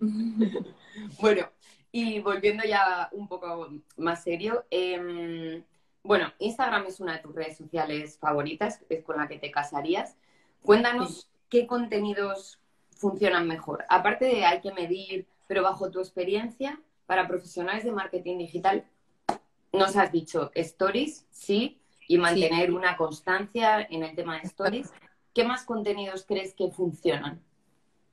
[1.21, 1.49] bueno,
[1.91, 5.63] y volviendo ya un poco más serio, em,
[6.03, 10.17] bueno, Instagram es una de tus redes sociales favoritas, es con la que te casarías.
[10.61, 12.59] Cuéntanos qué contenidos
[12.91, 13.85] funcionan mejor.
[13.89, 18.85] Aparte de hay que medir, pero bajo tu experiencia, para profesionales de marketing digital,
[19.77, 24.91] nos has dicho stories, sí, y mantener una constancia en el tema de stories.
[25.33, 27.41] ¿Qué más contenidos crees que funcionan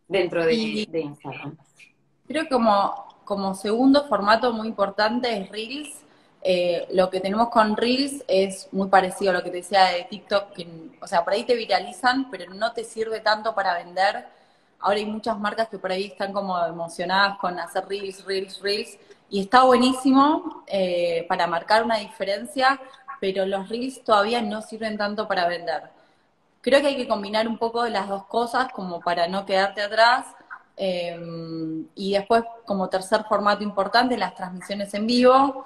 [0.08, 1.56] dentro de, Instagram?
[2.26, 6.00] Creo que como, como segundo formato muy importante es Reels.
[6.46, 10.04] Eh, lo que tenemos con Reels es muy parecido a lo que te decía de
[10.04, 10.66] TikTok, que,
[11.00, 14.26] o sea, por ahí te viralizan, pero no te sirve tanto para vender.
[14.80, 18.98] Ahora hay muchas marcas que por ahí están como emocionadas con hacer Reels, Reels, Reels,
[19.34, 22.80] y está buenísimo eh, para marcar una diferencia,
[23.20, 25.90] pero los Reels todavía no sirven tanto para vender.
[26.60, 29.82] Creo que hay que combinar un poco de las dos cosas como para no quedarte
[29.82, 30.26] atrás.
[30.76, 31.18] Eh,
[31.96, 35.64] y después, como tercer formato importante, las transmisiones en vivo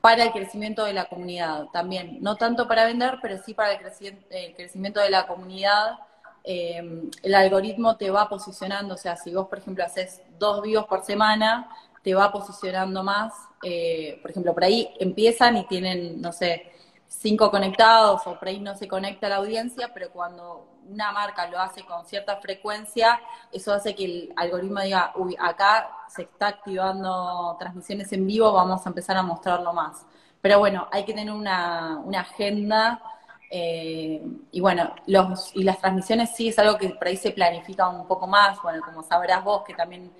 [0.00, 2.22] para el crecimiento de la comunidad también.
[2.22, 5.98] No tanto para vender, pero sí para el, crecimiento de la comunidad.
[6.42, 10.86] Eh, el algoritmo te va posicionando, o sea, si vos, por ejemplo, haces dos vivos
[10.86, 11.68] por semana,
[12.02, 13.32] te va posicionando más.
[13.62, 16.72] Eh, por ejemplo, por ahí empiezan y tienen, no sé,
[17.10, 21.58] cinco conectados o por ahí no se conecta la audiencia, pero cuando una marca lo
[21.58, 23.20] hace con cierta frecuencia,
[23.52, 28.84] eso hace que el algoritmo diga, uy, acá se está activando transmisiones en vivo, vamos
[28.86, 30.06] a empezar a mostrarlo más.
[30.40, 33.02] Pero bueno, hay que tener una, agenda
[33.50, 37.88] eh, y bueno, los, y las transmisiones sí es algo que por ahí se planifica
[37.88, 40.10] un poco más, bueno, como sabrás vos que también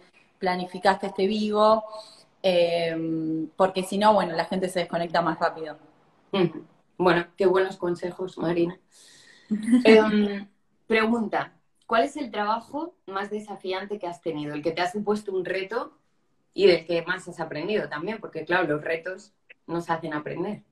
[0.41, 1.85] planificaste este vivo,
[2.43, 5.77] eh, porque si no, bueno, la gente se desconecta más rápido.
[6.99, 8.79] Bueno, qué buenos consejos, Marina.
[9.85, 10.47] Em,
[10.87, 11.53] pregunta,
[11.87, 14.55] ¿cuál es el trabajo más desafiante que has tenido?
[14.55, 15.93] El que te ha supuesto un reto
[16.55, 19.33] y del que más has aprendido también, porque claro, los retos
[19.67, 20.63] nos hacen aprender.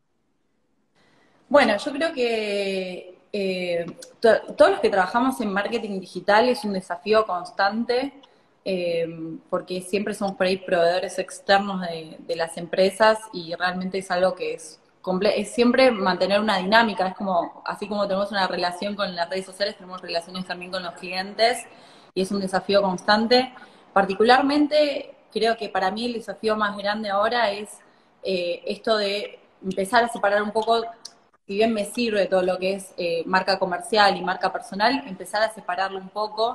[1.48, 3.86] Bueno, yo creo que eh,
[4.20, 8.12] todos los que trabajamos en marketing digital es un desafío constante,
[8.70, 9.08] eh,
[9.48, 14.52] porque siempre somos por ahí proveedores externos de, las empresas y realmente es algo que
[14.52, 14.78] es
[15.34, 19.46] es siempre mantener una dinámica, es como, así como tenemos una relación con las redes
[19.46, 21.64] sociales, tenemos relaciones también con los clientes
[22.12, 23.54] y es un desafío constante.
[23.94, 27.70] Particularmente, creo que para mí el desafío más grande ahora es
[28.22, 30.82] eh, esto de empezar a separar un poco,
[31.46, 35.42] si bien me sirve todo lo que es eh, marca comercial y marca personal, empezar
[35.42, 36.52] a separarlo un poco.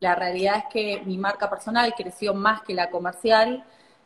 [0.00, 3.64] La realidad es que mi marca personal creció más que la comercial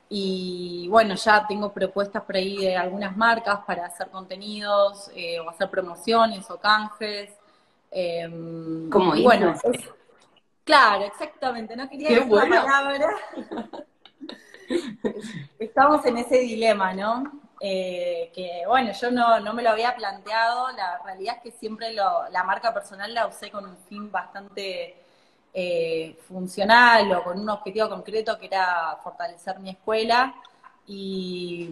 [0.09, 5.49] y bueno, ya tengo propuestas por ahí de algunas marcas para hacer contenidos eh, o
[5.49, 7.31] hacer promociones o canjes.
[7.91, 9.55] Em, Como bueno,
[10.65, 13.09] claro, exactamente, no quería decir la palabra.
[15.59, 17.41] Estamos en ese dilema, ¿no?
[17.61, 21.93] Eh, que bueno, yo no, no, me lo había planteado, la realidad es que siempre
[21.93, 25.02] lo, la marca personal la usé con un fin bastante
[25.55, 30.35] eh, funcional o con un objetivo concreto que era fortalecer mi escuela.
[30.87, 31.71] Y,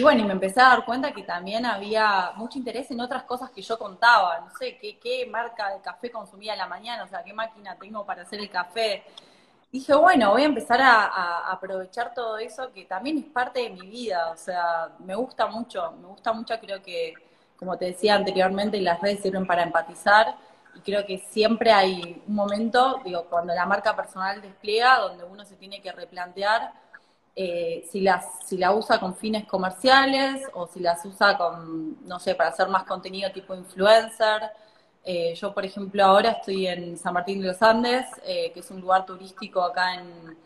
[0.00, 3.50] bueno, y me empecé a dar cuenta que también había mucho interés en otras cosas
[3.50, 4.40] que yo contaba.
[4.40, 7.76] No sé, qué, qué marca de café consumía a la mañana, o sea, qué máquina
[7.76, 9.04] tengo para hacer el café.
[9.72, 13.88] Dije, bueno, voy a empezar a, aprovechar todo eso que también es parte de mi
[13.88, 14.30] vida.
[14.30, 17.14] O sea, me gusta mucho, me gusta mucho, creo que,
[17.56, 20.36] como te decía anteriormente, las redes sirven para empatizar
[20.74, 25.44] y creo que siempre hay un momento, digo, cuando la marca personal despliega, donde uno
[25.44, 26.72] se tiene que replantear
[27.34, 32.18] eh, si, las, si la usa con fines comerciales o si las usa con, no
[32.18, 34.50] sé, para hacer más contenido tipo influencer.
[35.04, 38.70] Eh, yo, por ejemplo, ahora estoy en San Martín de los Andes, eh, que es
[38.70, 40.36] un lugar turístico acá en,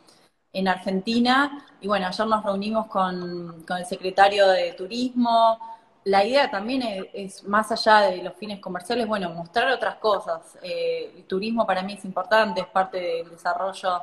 [0.52, 1.66] en Argentina.
[1.80, 5.58] Y bueno, ayer nos reunimos con, con el secretario de Turismo,
[6.06, 10.56] la idea también es, más allá de los fines comerciales, bueno, mostrar otras cosas.
[10.62, 14.02] Eh, el turismo para mí es importante, es parte del desarrollo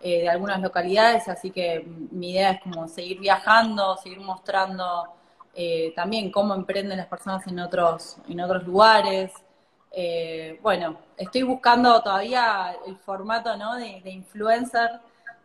[0.00, 5.14] eh, de algunas localidades, así que mi idea es como seguir viajando, seguir mostrando
[5.54, 9.30] eh, también cómo emprenden las personas en otros, en otros lugares.
[10.60, 13.76] bueno, estoy buscando todavía el formato ¿no?
[13.76, 14.90] de, de influencer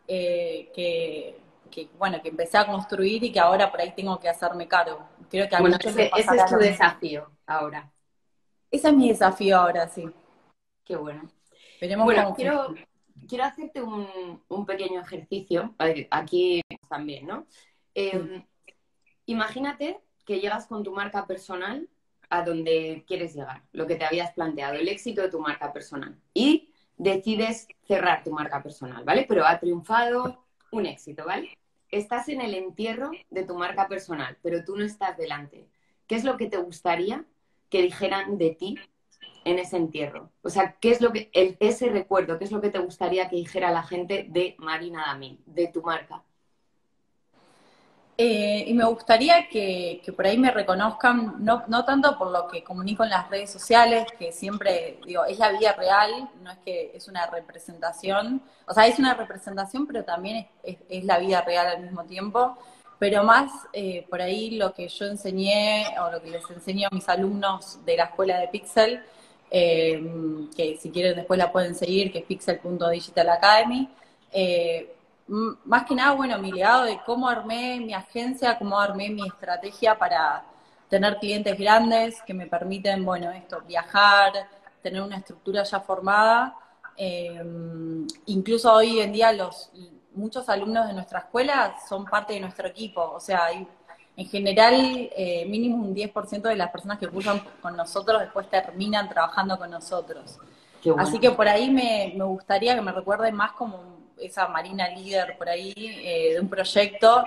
[0.08, 1.38] que
[1.70, 5.08] que, bueno, que empecé a construir y que ahora por ahí tengo que hacerme cargo.
[5.28, 7.90] Creo que bueno, ese, es tu desafío ahora.
[8.70, 10.08] Ese es mi desafío ahora, sí.
[10.84, 11.30] Qué bueno.
[12.04, 12.74] bueno, quiero,
[13.28, 15.74] quiero hacerte un, un, pequeño ejercicio.
[16.10, 17.46] Aquí también, ¿no?
[17.94, 18.44] Em,
[19.26, 21.88] imagínate que llegas con tu marca personal
[22.28, 26.16] a donde quieres llegar, lo que te habías planteado, el éxito de tu marca personal.
[26.32, 29.26] Y decides cerrar tu marca personal, ¿vale?
[29.28, 31.58] Pero ha triunfado un éxito, ¿vale?
[31.90, 35.66] Estás en el entierro de tu marca personal, pero tú no estás delante.
[36.06, 37.24] ¿Qué es lo que te gustaría
[37.68, 38.78] que dijeran de ti
[39.44, 40.30] en ese entierro?
[40.42, 43.36] O sea, ¿qué es lo que, ese recuerdo, qué es lo que te gustaría que
[43.36, 46.22] dijera la gente de Marina Damín, de tu marca?
[48.22, 52.62] Eh, y me gustaría que, por ahí me reconozcan, no, no tanto por lo que
[52.62, 56.92] comunico en las redes sociales, que siempre, digo, es la vida real, no es que
[56.94, 61.82] es una representación, o sea, es una representación, pero también es, la vida real al
[61.82, 62.58] mismo tiempo,
[62.98, 66.94] pero más eh, por ahí lo que yo enseñé o lo que les enseño a
[66.94, 69.02] mis alumnos de la escuela de Pixel,
[69.50, 69.98] eh,
[70.54, 73.88] que si quieren después la pueden seguir, que es pixel.digital academy,
[75.64, 79.96] más que nada, bueno, mi legado de cómo armé mi agencia, cómo armé mi estrategia
[79.96, 80.44] para
[80.88, 84.32] tener clientes grandes que me permiten, bueno, esto, viajar,
[84.82, 86.56] tener una estructura ya formada.
[86.96, 87.40] Eh,
[88.26, 89.70] incluso hoy en día los
[90.14, 94.74] muchos alumnos de nuestra escuela son parte de nuestro equipo, o sea, en general
[95.16, 99.70] eh, mínimo un 10% de las personas que cursan con nosotros después terminan trabajando con
[99.70, 100.38] nosotros.
[100.98, 105.36] Así que por ahí me, me gustaría que me recuerden más como esa marina líder
[105.36, 107.24] por ahí eh, de un proyecto.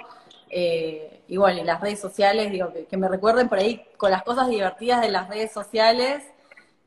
[0.49, 4.23] Eh, y bueno, en las redes sociales, digo, que, me recuerden por ahí con las
[4.23, 6.23] cosas divertidas de las redes sociales.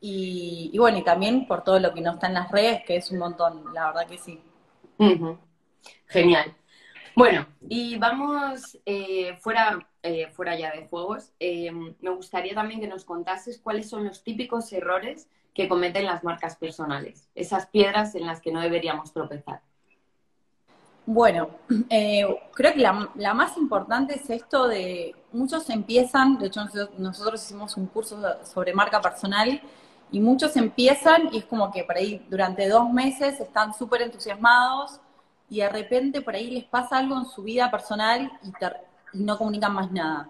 [0.00, 3.10] Y, bueno, y también por todo lo que no está en las redes, que es
[3.10, 4.40] un montón, la verdad que sí.
[6.06, 6.54] Genial.
[7.16, 9.88] Bueno, y vamos eh, fuera,
[10.32, 11.32] fuera ya de juegos.
[11.40, 16.54] me gustaría también que nos contases cuáles son los típicos errores que cometen las marcas
[16.56, 19.62] personales, esas piedras en las que no deberíamos tropezar.
[21.06, 21.50] Bueno,
[21.88, 26.62] eh, creo que la, más importante es esto de, muchos empiezan, de hecho
[26.98, 29.62] nosotros, hicimos un curso sobre marca personal
[30.10, 35.00] y muchos empiezan y es como que por ahí durante dos meses están súper entusiasmados
[35.48, 38.52] y de repente por ahí les pasa algo en su vida personal y,
[39.12, 40.28] no comunican más nada.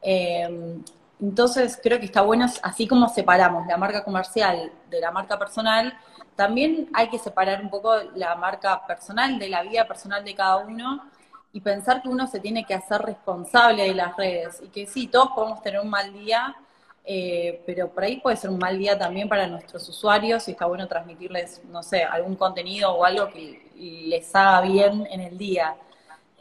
[0.00, 0.78] Eh,
[1.22, 5.96] entonces creo que está bueno, así como separamos la marca comercial de la marca personal,
[6.34, 10.56] también hay que separar un poco la marca personal de la vida personal de cada
[10.56, 11.08] uno
[11.52, 15.06] y pensar que uno se tiene que hacer responsable de las redes y que sí,
[15.06, 16.56] todos podemos tener un mal día,
[17.04, 20.66] eh, pero por ahí puede ser un mal día también para nuestros usuarios y está
[20.66, 25.76] bueno transmitirles, no sé, algún contenido o algo que les haga bien en el día.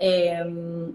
[0.03, 0.43] Eh,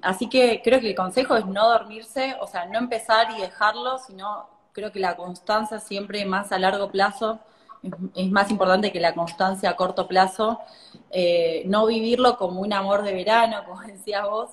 [0.02, 3.98] así que creo que el consejo es no dormirse, o sea, no empezar y dejarlo,
[3.98, 7.38] sino creo que la constancia siempre más a largo plazo
[8.16, 10.60] es más importante que la constancia a corto plazo,
[11.12, 14.50] eh, no vivirlo como un amor de verano, como decías vos,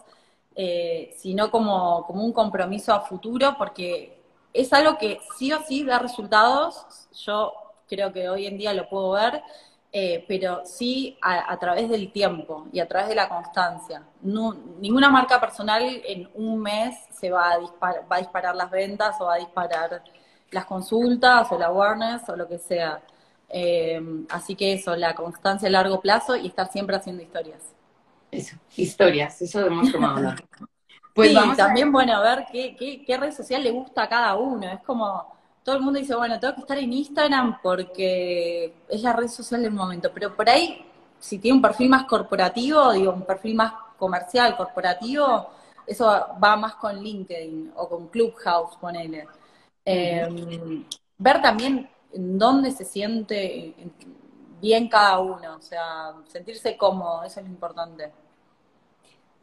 [0.56, 4.22] eh, sino como, como un compromiso a futuro, porque
[4.54, 6.86] es algo que sí o sí da resultados,
[7.26, 7.54] yo
[7.88, 9.42] creo que hoy en día lo puedo ver,
[9.95, 14.01] eh, pero sí a, través del tiempo y a través de la constancia.
[14.23, 17.60] ninguna marca personal en un mes se va a,
[18.12, 20.03] va a disparar las ventas o va a disparar
[20.49, 23.01] las consultas o la awareness o lo que sea.
[23.49, 27.62] Eh, así que eso, la constancia a largo plazo y estar siempre haciendo historias.
[28.32, 30.34] Eso, historias, eso hemos tomado
[31.13, 34.67] Pues también, bueno, a ver qué, qué, red social le gusta a cada uno.
[34.67, 39.13] Es como, todo el mundo dice, bueno, tengo que estar en Instagram porque es la
[39.13, 40.12] red social del momento.
[40.13, 40.86] Pero por ahí,
[41.19, 45.49] si tiene un perfil más corporativo, digo, un perfil más comercial, corporativo,
[45.88, 46.06] eso
[46.43, 49.28] va más con LinkedIn o con Clubhouse, ponele.
[49.86, 50.28] Eh,
[51.17, 53.73] ver también en dónde se siente
[54.62, 58.12] bien cada uno, o sea, sentirse cómodo, eso es lo importante.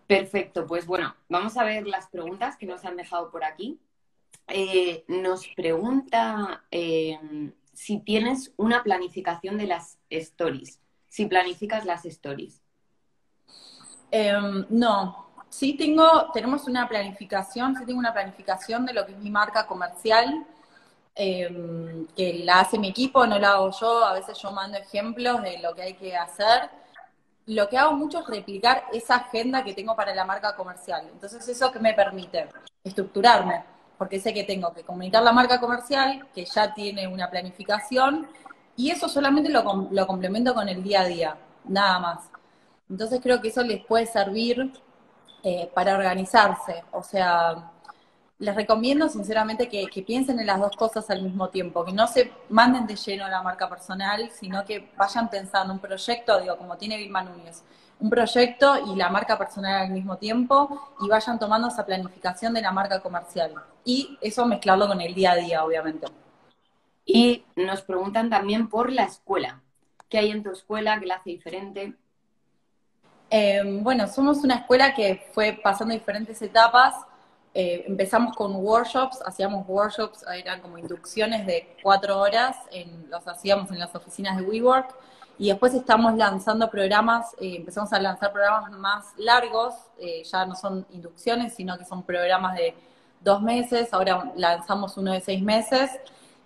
[0.07, 3.79] Perfecto, pues bueno, vamos a ver las preguntas que nos han dejado por aquí.
[4.49, 7.19] Eh, nos pregunta eh,
[7.73, 12.61] si tienes una planificación de las stories, si planificas las stories.
[14.11, 19.19] Em, no, sí tengo, tenemos una planificación, sí tengo una planificación de lo que es
[19.19, 20.47] mi marca comercial
[21.15, 25.43] Em, que la hace mi equipo, no la hago yo, a veces yo mando ejemplos
[25.43, 26.71] de lo que hay que hacer.
[27.47, 31.09] Lo que hago mucho es replicar esa agenda que tengo para la marca comercial.
[31.13, 32.49] Entonces, eso que me permite
[32.85, 33.65] estructurarme,
[34.01, 38.29] porque sé que tengo que comunicar la marca comercial, que ya tiene una planificación,
[38.75, 39.63] y eso solamente lo,
[40.07, 42.31] complemento con el día a día, nada más.
[42.89, 44.73] Entonces, creo que eso les puede servir
[45.43, 46.83] eh, para organizarse.
[46.93, 47.73] O sea,
[48.39, 52.33] les recomiendo sinceramente que, piensen en las dos cosas al mismo tiempo, que no se
[52.49, 56.79] manden de lleno a la marca personal, sino que vayan pensando un proyecto, digo, como
[56.79, 57.65] tiene Vilma Núñez,
[58.01, 62.63] un proyecto y la marca personal al mismo tiempo y vayan tomando esa planificación de
[62.63, 63.55] la marca comercial.
[63.85, 66.07] Y eso mezclarlo con el día a día, obviamente.
[67.05, 69.61] Y nos preguntan también por la escuela.
[70.09, 71.95] ¿Qué hay en tu escuela que la hace diferente?
[73.31, 76.95] Eh, bueno, somos una escuela que fue pasando diferentes etapas.
[77.53, 82.57] Eh, empezamos con workshops, hacíamos workshops, eran como inducciones de cuatro horas,
[83.09, 84.95] los hacíamos en las oficinas de WeWork
[85.41, 90.55] y después estamos lanzando programas, eh, empezamos a lanzar programas más largos, eh, ya no
[90.55, 92.75] son inducciones, sino que son programas de
[93.23, 95.93] dos meses, ahora lanzamos uno de seis meses.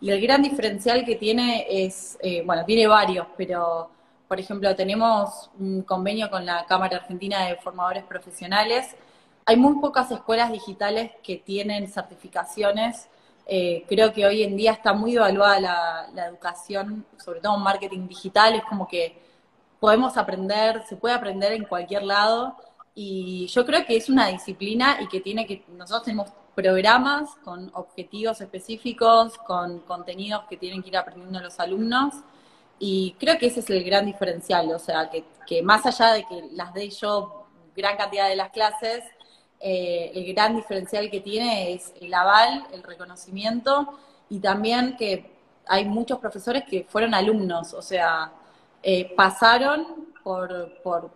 [0.00, 3.90] Y el gran diferencial que tiene es, eh, bueno, tiene varios, pero
[4.28, 8.94] por ejemplo tenemos un convenio con la Cámara Argentina de Formadores Profesionales.
[9.44, 13.08] Hay muy pocas escuelas digitales que tienen certificaciones
[13.46, 18.08] eh, creo que hoy en día está muy evaluada la, educación, sobre todo en marketing
[18.08, 19.20] digital, es como que
[19.80, 22.56] podemos aprender, se puede aprender en cualquier lado.
[22.94, 27.70] Y yo creo que es una disciplina y que tiene que, nosotros tenemos programas con
[27.74, 32.14] objetivos específicos, con contenidos que tienen que ir aprendiendo los alumnos.
[32.78, 36.24] Y creo que ese es el gran diferencial, o sea, que, que más allá de
[36.24, 39.04] que las dé yo gran cantidad de las clases,
[39.66, 43.98] eh, el gran diferencial que tiene es el aval, el reconocimiento
[44.28, 45.30] y también que
[45.66, 48.30] hay muchos profesores que fueron alumnos, o sea,
[48.82, 51.10] eh, pasaron por, por,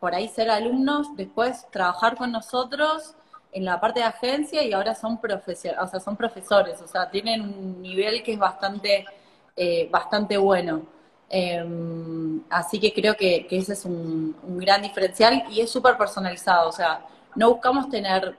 [0.00, 3.14] por ahí ser alumnos, después trabajar con nosotros
[3.52, 7.42] en la parte de agencia y ahora son, o sea, son profesores, o sea, tienen
[7.42, 9.04] un nivel que es bastante,
[9.54, 10.86] eh, bastante bueno.
[11.28, 16.70] Em, así que creo que, ese es un, un, gran diferencial y es súper personalizado,
[16.70, 17.06] o sea,
[17.36, 18.36] no buscamos tener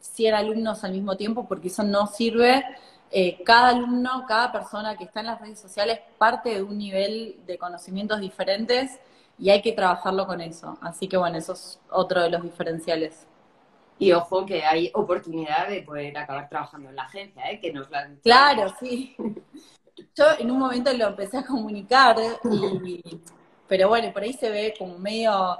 [0.00, 2.64] 100 alumnos al mismo tiempo porque eso no sirve.
[3.10, 7.40] Eh, cada alumno, cada persona que está en las redes sociales parte de un nivel
[7.46, 8.98] de conocimientos diferentes
[9.38, 10.78] y hay que trabajarlo con eso.
[10.80, 13.26] Así que bueno, eso es otro de los diferenciales.
[13.98, 17.60] Y ojo que hay oportunidad de poder acabar trabajando en la agencia, ¿eh?
[17.60, 19.14] que nos la Claro, sí.
[20.16, 22.16] Yo en un momento lo empecé a comunicar,
[23.68, 25.58] pero bueno, por ahí se ve como medio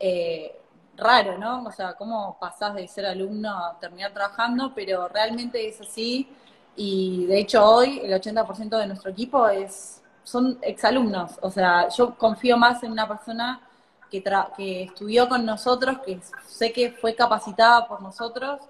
[0.00, 0.60] eh,
[0.96, 1.64] raro, ¿no?
[1.64, 6.28] O sea, cómo pasás de ser alumno a terminar trabajando, pero realmente es así.
[6.76, 11.38] Y de hecho hoy el 80% de nuestro equipo es son exalumnos.
[11.42, 13.60] O sea, yo confío más en una persona
[14.10, 14.22] que,
[14.56, 18.60] que estudió con nosotros, que sé que fue capacitada por nosotros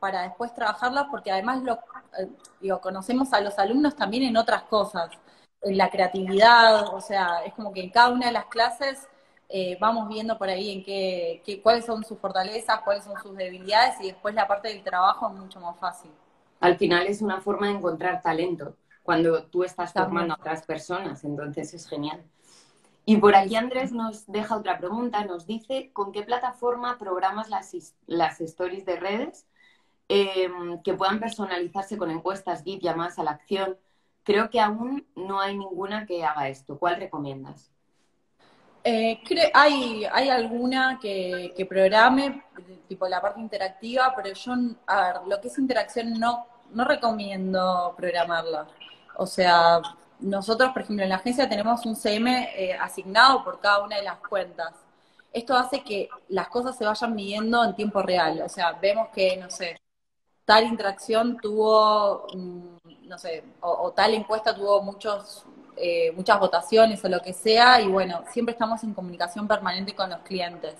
[0.00, 1.74] para después trabajarla, porque además lo,
[2.18, 2.28] eh,
[2.60, 5.10] digo, conocemos a los alumnos también en otras cosas,
[5.62, 9.08] en la creatividad, o sea, es como que en cada una de las clases
[9.48, 14.00] eh, vamos viendo por ahí en qué, cuáles son sus fortalezas, cuáles son sus debilidades
[14.00, 16.10] y después la parte del trabajo es mucho más fácil.
[16.60, 21.22] Al final es una forma de encontrar talento cuando tú estás formando a otras personas,
[21.22, 22.24] entonces es genial.
[23.04, 27.72] Y por aquí Andrés nos deja otra pregunta, nos dice, ¿con qué plataforma programas las,
[28.06, 29.46] las stories de redes
[30.08, 33.78] em, que puedan personalizarse con encuestas, GIF, llamadas a la acción?
[34.24, 36.80] Creo que aún no hay ninguna que haga esto.
[36.80, 37.70] ¿Cuál recomiendas?
[38.88, 39.20] Eh,
[39.52, 42.44] hay, hay alguna que, programe,
[42.86, 44.52] tipo la parte interactiva, pero yo,
[44.86, 48.68] a ver, lo que es interacción no, no recomiendo programarla.
[49.16, 49.80] O sea,
[50.20, 54.04] nosotros, por ejemplo, en la agencia tenemos un CM eh, asignado por cada una de
[54.04, 54.72] las cuentas.
[55.32, 58.40] Esto hace que las cosas se vayan midiendo en tiempo real.
[58.42, 59.80] O sea, vemos que, no sé,
[60.44, 65.44] tal interacción tuvo, mm, no sé, o tal encuesta tuvo muchos
[65.76, 70.10] eh, muchas votaciones o lo que sea, y bueno, siempre estamos en comunicación permanente con
[70.10, 70.74] los clientes.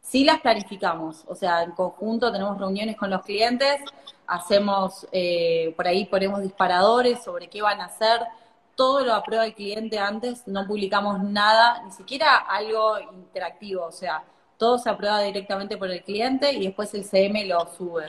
[0.00, 3.80] Sí las planificamos, o sea, en conjunto tenemos reuniones con los clientes,
[4.26, 8.20] hacemos, eh, por ahí ponemos disparadores sobre qué van a hacer,
[8.74, 14.24] todo lo aprueba el cliente antes, no publicamos nada, ni siquiera algo interactivo, o sea,
[14.56, 18.08] todo se aprueba directamente por el cliente y después el CM lo sube.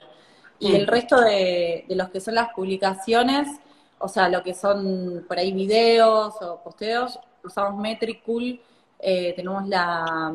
[0.59, 3.47] Y el resto de, de los que son las publicaciones,
[4.01, 8.59] o sea, lo que son por ahí videos o posteos, usamos Metricool,
[8.99, 10.33] eh, tenemos la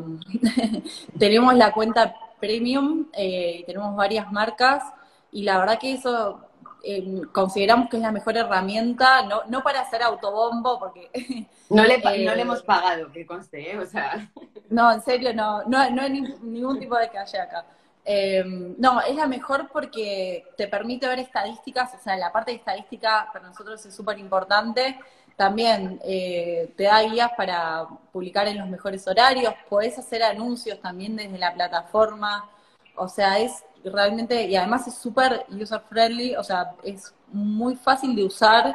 [1.19, 4.83] tenemos la cuenta premium eh, tenemos varias marcas
[5.31, 6.47] y la verdad que eso
[6.89, 11.11] eh, consideramos que es la mejor herramienta, no, no para hacer autobombo, porque...
[11.69, 14.31] No le, no le hemos pagado, que conste, o sea...
[14.71, 16.11] No, en serio, no, no, no hay
[16.41, 17.67] ningún tipo de calle acá.
[18.09, 22.59] Em, no, es la mejor porque te permite ver estadísticas, o sea, la parte de
[22.59, 24.96] estadística para nosotros es súper importante.
[25.36, 31.16] También eh, te da guías para publicar en los mejores horarios, podés hacer anuncios también
[31.16, 32.48] desde la plataforma,
[32.94, 38.14] o sea, es realmente, y además es súper user friendly, o sea, es muy fácil
[38.14, 38.72] de usar,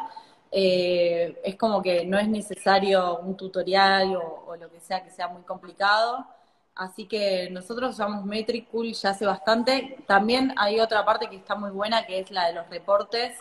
[0.51, 5.29] eh, es como que no es necesario un tutorial o lo que sea que sea
[5.29, 6.27] muy complicado.
[6.75, 9.97] Así que nosotros usamos Metricool ya hace bastante.
[10.07, 13.37] También hay otra parte que está muy buena, que es la de los reportes.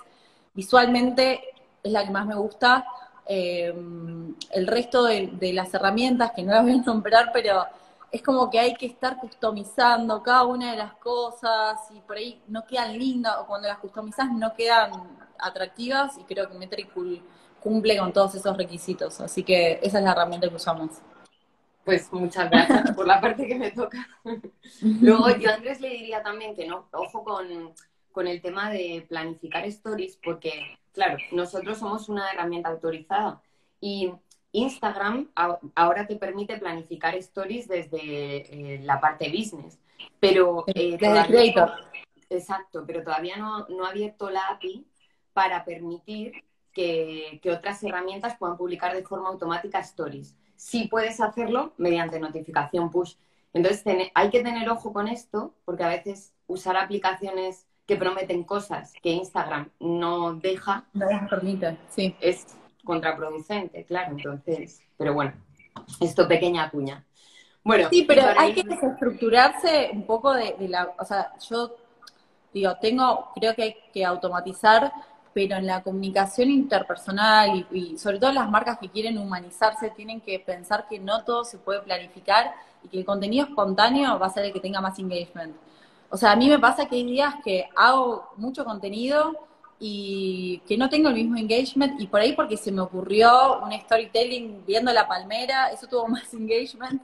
[0.55, 1.41] Visualmente
[1.83, 2.87] es la que más me gusta.
[3.27, 3.73] Eh,
[4.51, 7.65] el resto de, las herramientas, que no las voy a nombrar, pero
[8.11, 12.43] es como que hay que estar customizando cada una de las cosas y por ahí
[12.49, 14.91] no quedan lindas o cuando las customizas no quedan
[15.39, 17.23] atractivas y creo que Metricool
[17.63, 19.21] cumple con todos esos requisitos.
[19.21, 20.91] Así que esa es la herramienta que usamos.
[21.85, 24.07] Pues muchas gracias por la parte que me toca.
[24.83, 27.75] Luego yo a Andrés le diría también que no, ojo con,
[28.13, 33.43] con el tema de planificar stories, porque claro, nosotros somos una herramienta autorizada
[33.81, 34.13] y
[34.53, 35.31] Instagram
[35.75, 39.79] ahora te permite planificar stories desde eh, la parte business,
[40.19, 41.77] pero eh, todavía,
[42.29, 44.87] exacto, pero todavía no, no, ha abierto la API
[45.33, 46.33] para permitir
[46.73, 50.37] que, otras herramientas puedan publicar de forma automática stories.
[50.61, 53.15] Sí puedes hacerlo mediante notificación push.
[53.55, 53.83] Entonces
[54.15, 59.11] hay que tener ojo con esto, porque a veces usar aplicaciones que prometen cosas que
[59.11, 60.85] Instagram no deja.
[60.93, 62.15] No permite, sí.
[62.21, 62.47] Es
[62.85, 64.13] contraproducente, claro.
[64.17, 65.33] Entonces, pero bueno,
[65.99, 67.07] esto pequeña cuña.
[67.65, 71.75] Bueno, sí, pero hay que desestructurarse un poco de, la, o sea, yo
[72.53, 74.93] digo, tengo, creo que hay que automatizar,
[75.33, 80.39] pero en la comunicación interpersonal y, sobre todo las marcas que quieren humanizarse tienen que
[80.41, 82.53] pensar que no todo se puede planificar
[82.83, 85.55] y que el contenido espontáneo va a ser el que tenga más engagement.
[86.11, 89.37] O sea, a mí me pasa que hay días que hago mucho contenido
[89.79, 93.73] y que no tengo el mismo engagement y por ahí porque se me ocurrió un
[93.73, 97.03] storytelling viendo la palmera, eso tuvo más engagement.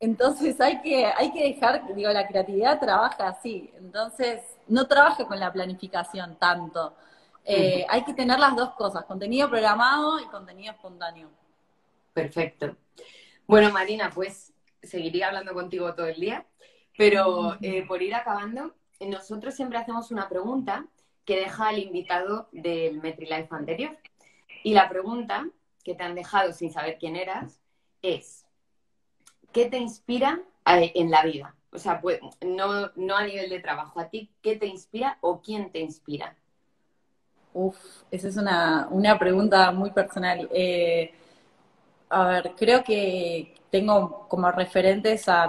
[0.00, 3.70] Entonces hay que, hay que dejar, digo, la creatividad trabaja así.
[3.78, 6.94] Entonces no trabaja con la planificación tanto.
[7.50, 11.30] Eh, hay que tener las dos cosas, contenido programado y contenido espontáneo.
[12.12, 12.76] Perfecto.
[13.46, 16.44] Bueno, Marina, pues seguiría hablando contigo todo el día,
[16.98, 20.84] pero eh, por ir acabando, nosotros siempre hacemos una pregunta
[21.24, 23.96] que deja al invitado del MetriLife anterior.
[24.62, 25.48] Y la pregunta
[25.82, 27.62] que te han dejado sin saber quién eras
[28.02, 28.44] es,
[29.54, 31.54] ¿qué te inspira eh, en la vida?
[31.72, 35.40] O sea, pues, no, no a nivel de trabajo, a ti, ¿qué te inspira o
[35.40, 36.36] quién te inspira?
[37.52, 37.76] Uf,
[38.10, 40.48] esa es una, pregunta muy personal.
[40.52, 41.12] Eh,
[42.10, 45.46] a ver, creo que tengo como referentes a,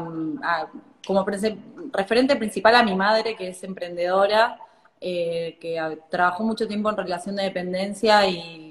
[1.05, 4.59] como referente principal a mi madre, que es emprendedora,
[5.01, 5.79] eh, que
[6.09, 8.65] trabajó mucho tiempo en relación de dependencia y,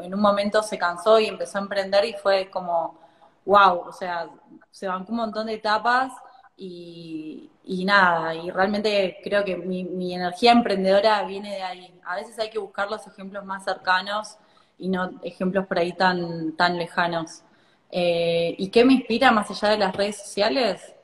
[0.00, 2.96] en un momento se cansó y empezó a emprender y fue como,
[3.44, 4.28] wow, o sea,
[4.70, 6.12] se bancó un montón de etapas
[6.56, 7.50] y,
[7.84, 12.00] nada, y realmente creo que mi, energía emprendedora viene de ahí.
[12.04, 14.36] A veces hay que buscar los ejemplos más cercanos
[14.78, 17.42] y no ejemplos por ahí tan, tan lejanos.
[17.90, 20.94] Eh, ¿Y qué me inspira más allá de las redes sociales?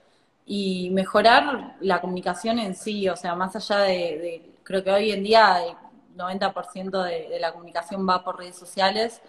[0.47, 5.25] Y mejorar la comunicación en sí, o sea, más allá de creo que hoy en
[5.25, 5.75] día el
[6.17, 9.21] 90% de, la comunicación va por redes sociales,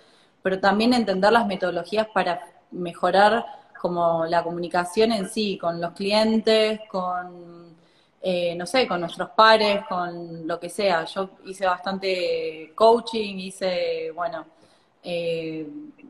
[0.44, 3.44] pero también entender las metodologías para mejorar
[3.82, 7.76] como la comunicación en sí, con los clientes, con,
[8.22, 11.04] eh, no sé, con nuestros pares, con lo que sea.
[11.06, 14.46] Yo hice bastante coaching, hice, bueno,
[15.04, 15.68] eh,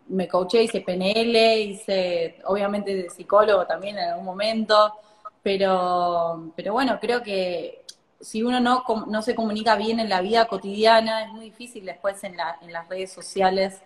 [0.10, 4.94] me coaché, hice PNL, hice, obviamente, de psicólogo también en algún momento,
[5.42, 7.86] pero, pero bueno, creo que
[8.20, 12.22] si uno no, no se comunica bien en la vida cotidiana, es muy difícil después
[12.26, 13.82] en, la, en las redes sociales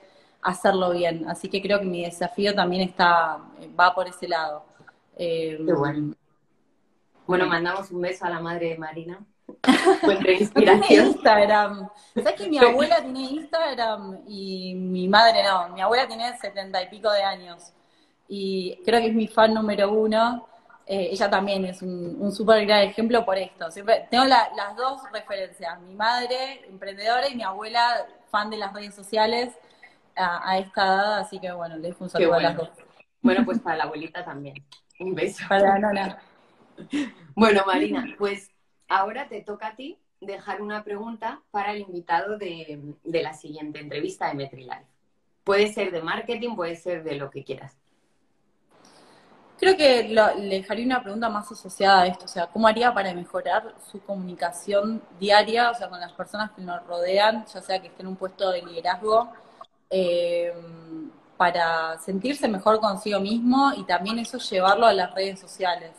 [0.46, 1.28] hacerlo bien.
[1.28, 3.40] Así que creo que mi desafío también está,
[3.78, 4.64] va por ese lado.
[5.18, 6.14] Eh, Qué bueno.
[7.26, 9.20] Bueno, mandamos un beso a la madre de Marina.
[10.40, 11.08] inspiración.
[11.08, 11.90] Instagram.
[12.14, 15.70] ¿Sabes que mi abuela tiene Instagram y mi madre no?
[15.70, 17.74] Mi abuela tiene setenta y pico de años.
[18.28, 20.48] Y creo que es mi fan número uno.
[20.86, 23.72] Eh, ella también es un, un súper gran ejemplo por esto.
[23.72, 28.94] Siempre, tengo las dos referencias, mi madre emprendedora y mi abuela fan de las redes
[28.94, 29.52] sociales
[30.16, 32.70] a, esta edad, así que bueno, le dejo un saludo a las dos.
[33.22, 34.56] Bueno, pues para la abuelita también.
[35.00, 35.44] Un beso.
[35.48, 36.20] Para la nona.
[37.38, 38.52] Bueno, Marina, pues
[38.88, 43.80] ahora te toca a ti dejar una pregunta para el invitado de, de la siguiente
[43.80, 44.86] entrevista de MetriLife.
[45.44, 47.78] Puede ser de marketing, puede ser de lo que quieras.
[49.58, 53.14] Creo que le dejaría una pregunta más asociada a esto, o sea, ¿cómo haría para
[53.14, 57.88] mejorar su comunicación diaria, o sea, con las personas que nos rodean, ya sea que
[57.88, 59.32] estén en un puesto de liderazgo,
[59.90, 60.54] eh,
[61.38, 65.92] para sentirse mejor consigo mismo y también eso llevarlo a las redes sociales?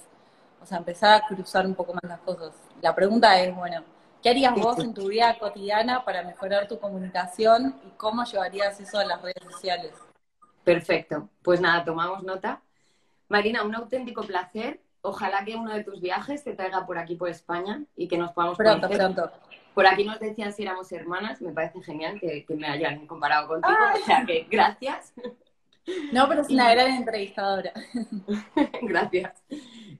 [0.62, 2.52] O sea, empezar a cruzar un poco más las cosas.
[2.82, 3.82] La pregunta es, bueno,
[4.22, 8.98] ¿qué harías vos en tu vida cotidiana para mejorar tu comunicación y cómo llevarías eso
[8.98, 9.92] a las redes sociales?
[10.64, 11.28] Perfecto.
[11.42, 12.60] Pues nada, tomamos nota
[13.28, 14.80] Marina, un auténtico placer.
[15.02, 18.32] Ojalá que uno de tus viajes te traiga por aquí, por España, y que nos
[18.32, 19.30] podamos Pronto, pronto.
[19.76, 23.76] Por aquí nos decían si éramos hermanas, me parece genial que, me hayan comparado contigo,
[23.94, 25.12] o sea que gracias.
[26.14, 27.74] No, pero es una gran entrevistadora.
[28.80, 29.44] gracias.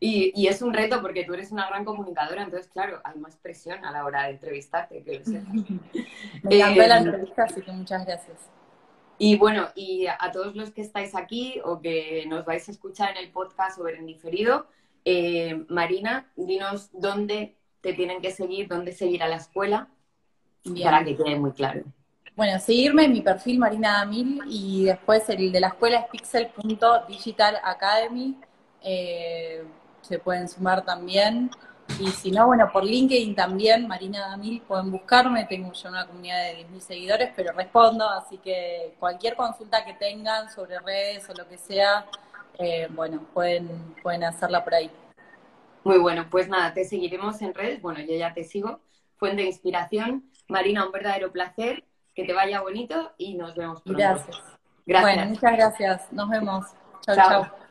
[0.00, 3.84] Y, es un reto porque tú eres una gran comunicadora, entonces, claro, hay más presión
[3.84, 5.52] a la hora de entrevistarte, que lo sepas.
[6.42, 8.48] Me encantó la eh, entrevista, así que muchas gracias.
[9.18, 13.10] Y bueno, y a todos los que estáis aquí o que nos vais a escuchar
[13.10, 14.68] en el podcast o ver en diferido,
[15.04, 19.88] eh, Marina, dinos dónde te tienen que seguir, dónde seguir a la escuela,
[20.82, 21.84] para que quede muy claro.
[22.36, 28.36] Bueno, seguirme en mi perfil Marina Damil y después el de la escuela es pixel.digitalacademy.
[28.82, 29.64] Eh,
[30.02, 31.50] se pueden sumar también.
[31.98, 35.46] Y si no, bueno, por LinkedIn también, Marina Damil, pueden buscarme.
[35.46, 38.06] Tengo ya una comunidad de 10.000 seguidores, pero respondo.
[38.06, 42.04] Así que cualquier consulta que tengan sobre redes o lo que sea,
[42.58, 44.90] eh, bueno, pueden, pueden hacerla por ahí.
[45.87, 47.80] Muy bueno, pues nada, te seguiremos en redes.
[47.80, 48.80] Bueno, yo ya te sigo.
[49.14, 50.24] Fuente de inspiración.
[50.49, 54.01] Marina, un verdadero placer que te vaya bonito y nos vemos pronto.
[54.01, 54.37] Gracias.
[54.84, 55.14] Gracias.
[55.14, 56.12] Bueno, muchas gracias.
[56.12, 56.66] Nos vemos.
[57.03, 57.14] chao.
[57.14, 57.65] chao.